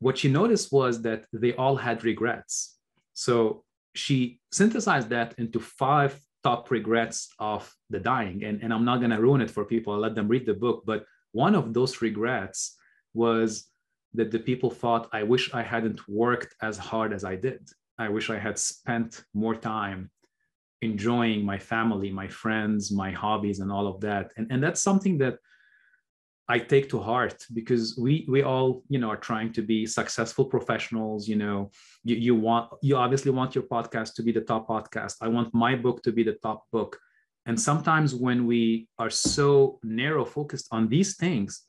what 0.00 0.18
she 0.18 0.28
noticed 0.28 0.72
was 0.72 1.02
that 1.02 1.26
they 1.32 1.54
all 1.54 1.76
had 1.76 2.04
regrets. 2.04 2.78
So 3.14 3.64
she 3.94 4.40
synthesized 4.52 5.08
that 5.10 5.34
into 5.38 5.60
five 5.60 6.18
top 6.44 6.70
regrets 6.70 7.28
of 7.38 7.72
the 7.90 7.98
dying. 7.98 8.44
And, 8.44 8.62
and 8.62 8.72
i'm 8.72 8.84
not 8.84 8.98
going 8.98 9.10
to 9.10 9.20
ruin 9.20 9.40
it 9.40 9.50
for 9.50 9.64
people. 9.64 9.92
I'll 9.92 10.00
let 10.00 10.14
them 10.14 10.28
read 10.28 10.46
the 10.46 10.54
book. 10.54 10.84
But 10.86 11.04
one 11.32 11.54
of 11.54 11.74
those 11.74 12.00
regrets 12.00 12.76
was 13.14 13.66
that 14.14 14.30
the 14.30 14.38
people 14.38 14.70
thought 14.70 15.08
i 15.12 15.22
wish 15.22 15.52
i 15.52 15.62
hadn't 15.62 16.00
worked 16.08 16.54
as 16.62 16.78
hard 16.78 17.12
as 17.12 17.24
i 17.24 17.36
did. 17.36 17.68
I 17.98 18.08
wish 18.08 18.30
i 18.30 18.38
had 18.38 18.58
spent 18.58 19.24
more 19.34 19.56
time 19.56 20.10
enjoying 20.82 21.44
my 21.44 21.58
family, 21.58 22.10
my 22.10 22.28
friends, 22.28 22.92
my 22.92 23.10
hobbies, 23.10 23.60
and 23.60 23.70
all 23.72 23.86
of 23.86 24.00
that. 24.00 24.32
And, 24.36 24.46
and 24.50 24.62
that's 24.62 24.82
something 24.82 25.18
that 25.18 25.38
I 26.50 26.58
take 26.58 26.88
to 26.90 26.98
heart 26.98 27.44
because 27.52 27.98
we 27.98 28.24
we 28.26 28.42
all 28.42 28.82
you 28.88 28.98
know 28.98 29.10
are 29.10 29.18
trying 29.18 29.52
to 29.52 29.62
be 29.62 29.84
successful 29.86 30.46
professionals. 30.46 31.28
You 31.28 31.36
know, 31.36 31.70
you, 32.04 32.16
you 32.16 32.34
want 32.34 32.72
you 32.80 32.96
obviously 32.96 33.32
want 33.32 33.54
your 33.54 33.64
podcast 33.64 34.14
to 34.14 34.22
be 34.22 34.32
the 34.32 34.40
top 34.40 34.66
podcast. 34.68 35.16
I 35.20 35.28
want 35.28 35.52
my 35.52 35.74
book 35.76 36.02
to 36.04 36.12
be 36.12 36.22
the 36.22 36.38
top 36.42 36.64
book. 36.72 36.98
And 37.44 37.60
sometimes 37.60 38.14
when 38.14 38.46
we 38.46 38.88
are 38.98 39.10
so 39.10 39.78
narrow 39.82 40.24
focused 40.24 40.68
on 40.70 40.88
these 40.88 41.16
things, 41.16 41.62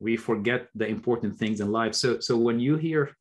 we 0.00 0.16
forget 0.16 0.68
the 0.74 0.86
important 0.86 1.36
things 1.36 1.60
in 1.60 1.72
life. 1.72 1.94
So 1.94 2.20
so 2.20 2.36
when 2.36 2.60
you 2.60 2.76
hear 2.76 3.16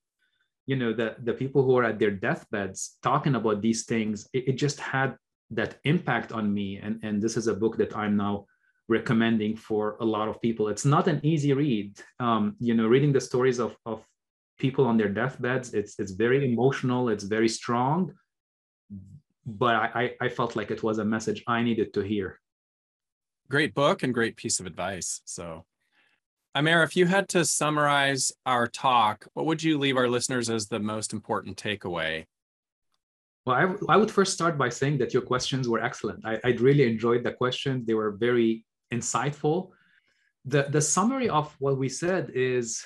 you 0.71 0.77
know 0.81 0.93
the 1.01 1.09
the 1.27 1.35
people 1.41 1.61
who 1.65 1.73
are 1.77 1.87
at 1.91 1.99
their 1.99 2.15
deathbeds 2.25 2.79
talking 3.09 3.35
about 3.35 3.57
these 3.61 3.81
things 3.91 4.15
it, 4.31 4.43
it, 4.49 4.55
just 4.65 4.79
had 4.79 5.09
that 5.59 5.71
impact 5.83 6.29
on 6.31 6.45
me. 6.57 6.69
And 6.85 6.93
and 7.05 7.21
this 7.21 7.35
is 7.39 7.47
a 7.47 7.59
book 7.61 7.75
that 7.81 7.93
i'm 8.01 8.15
now 8.25 8.35
recommending 8.97 9.53
for 9.67 9.83
a 10.05 10.07
lot 10.15 10.27
of 10.31 10.41
people. 10.45 10.65
It's 10.73 10.87
not 10.95 11.05
an 11.13 11.19
easy 11.31 11.51
read. 11.63 11.89
Um, 12.25 12.43
you 12.67 12.73
know 12.77 12.87
reading 12.95 13.13
the 13.13 13.25
stories 13.29 13.59
of 13.65 13.71
of 13.91 13.97
people 14.63 14.85
on 14.91 14.95
their 14.99 15.13
deathbeds 15.19 15.67
it's 15.79 15.93
it's 16.01 16.13
very 16.25 16.39
emotional 16.51 17.03
it's 17.13 17.27
very 17.37 17.51
strong. 17.59 17.99
But 19.63 19.75
i 20.01 20.03
i 20.25 20.29
felt 20.37 20.55
like 20.59 20.69
it 20.75 20.83
was 20.87 20.97
a 20.99 21.11
message 21.15 21.39
i 21.57 21.59
needed 21.69 21.89
to 21.95 22.01
hear. 22.11 22.27
Great 23.55 23.73
book 23.81 23.97
and 24.03 24.13
great 24.19 24.35
piece 24.43 24.57
of 24.61 24.65
advice. 24.71 25.09
So 25.25 25.45
Amer, 26.55 26.83
if 26.83 26.97
you 26.97 27.05
had 27.05 27.29
to 27.29 27.45
summarize 27.45 28.31
our 28.45 28.67
talk, 28.67 29.25
what 29.33 29.45
would 29.45 29.63
you 29.63 29.77
leave 29.77 29.95
our 29.95 30.09
listeners 30.09 30.49
as 30.49 30.67
the 30.67 30.79
most 30.79 31.13
important 31.13 31.55
takeaway? 31.55 32.25
Well, 33.45 33.55
I, 33.55 33.93
I 33.93 33.97
would 33.97 34.11
first 34.11 34.33
start 34.33 34.57
by 34.57 34.69
saying 34.69 34.97
that 34.97 35.13
your 35.13 35.23
questions 35.23 35.69
were 35.69 35.81
excellent. 35.81 36.25
I, 36.25 36.39
I 36.43 36.49
really 36.59 36.91
enjoyed 36.91 37.23
the 37.23 37.31
questions. 37.31 37.85
They 37.85 37.93
were 37.93 38.11
very 38.11 38.65
insightful. 38.93 39.69
The, 40.45 40.63
the 40.63 40.81
summary 40.81 41.29
of 41.29 41.55
what 41.59 41.77
we 41.77 41.87
said 41.87 42.31
is 42.35 42.83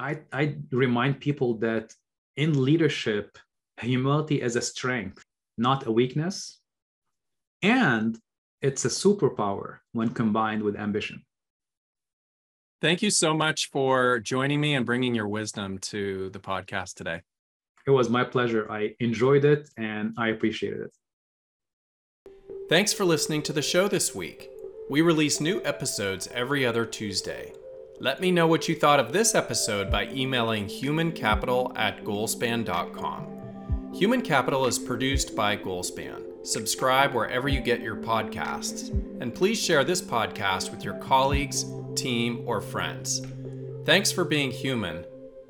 I, 0.00 0.20
I 0.32 0.56
remind 0.72 1.20
people 1.20 1.54
that 1.58 1.94
in 2.36 2.64
leadership, 2.64 3.38
humility 3.80 4.42
is 4.42 4.56
a 4.56 4.62
strength, 4.62 5.24
not 5.56 5.86
a 5.86 5.92
weakness. 5.92 6.60
And 7.62 8.18
it's 8.60 8.84
a 8.84 8.88
superpower 8.88 9.78
when 9.92 10.10
combined 10.10 10.62
with 10.62 10.76
ambition. 10.76 11.22
Thank 12.80 13.02
you 13.02 13.10
so 13.10 13.34
much 13.34 13.70
for 13.70 14.20
joining 14.20 14.60
me 14.60 14.74
and 14.74 14.86
bringing 14.86 15.14
your 15.14 15.26
wisdom 15.26 15.78
to 15.78 16.30
the 16.30 16.38
podcast 16.38 16.94
today. 16.94 17.22
It 17.86 17.90
was 17.90 18.08
my 18.08 18.22
pleasure. 18.22 18.70
I 18.70 18.94
enjoyed 19.00 19.44
it 19.44 19.68
and 19.76 20.14
I 20.16 20.28
appreciated 20.28 20.82
it. 20.82 20.92
Thanks 22.68 22.92
for 22.92 23.04
listening 23.04 23.42
to 23.44 23.52
the 23.52 23.62
show 23.62 23.88
this 23.88 24.14
week. 24.14 24.50
We 24.90 25.00
release 25.00 25.40
new 25.40 25.60
episodes 25.64 26.28
every 26.32 26.64
other 26.64 26.86
Tuesday. 26.86 27.52
Let 27.98 28.20
me 28.20 28.30
know 28.30 28.46
what 28.46 28.68
you 28.68 28.76
thought 28.76 29.00
of 29.00 29.12
this 29.12 29.34
episode 29.34 29.90
by 29.90 30.06
emailing 30.08 30.66
humancapital 30.66 31.76
at 31.76 32.04
goalspan.com. 32.04 33.92
Human 33.94 34.20
Capital 34.22 34.66
is 34.66 34.78
produced 34.78 35.34
by 35.34 35.56
Goalspan. 35.56 36.27
Subscribe 36.42 37.14
wherever 37.14 37.48
you 37.48 37.60
get 37.60 37.80
your 37.80 37.96
podcasts. 37.96 38.90
And 39.20 39.34
please 39.34 39.60
share 39.60 39.84
this 39.84 40.00
podcast 40.00 40.70
with 40.70 40.84
your 40.84 40.94
colleagues, 40.94 41.64
team, 41.94 42.42
or 42.46 42.60
friends. 42.60 43.22
Thanks 43.84 44.12
for 44.12 44.24
being 44.24 44.50
human, 44.50 45.04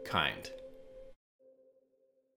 kind. 0.05 0.51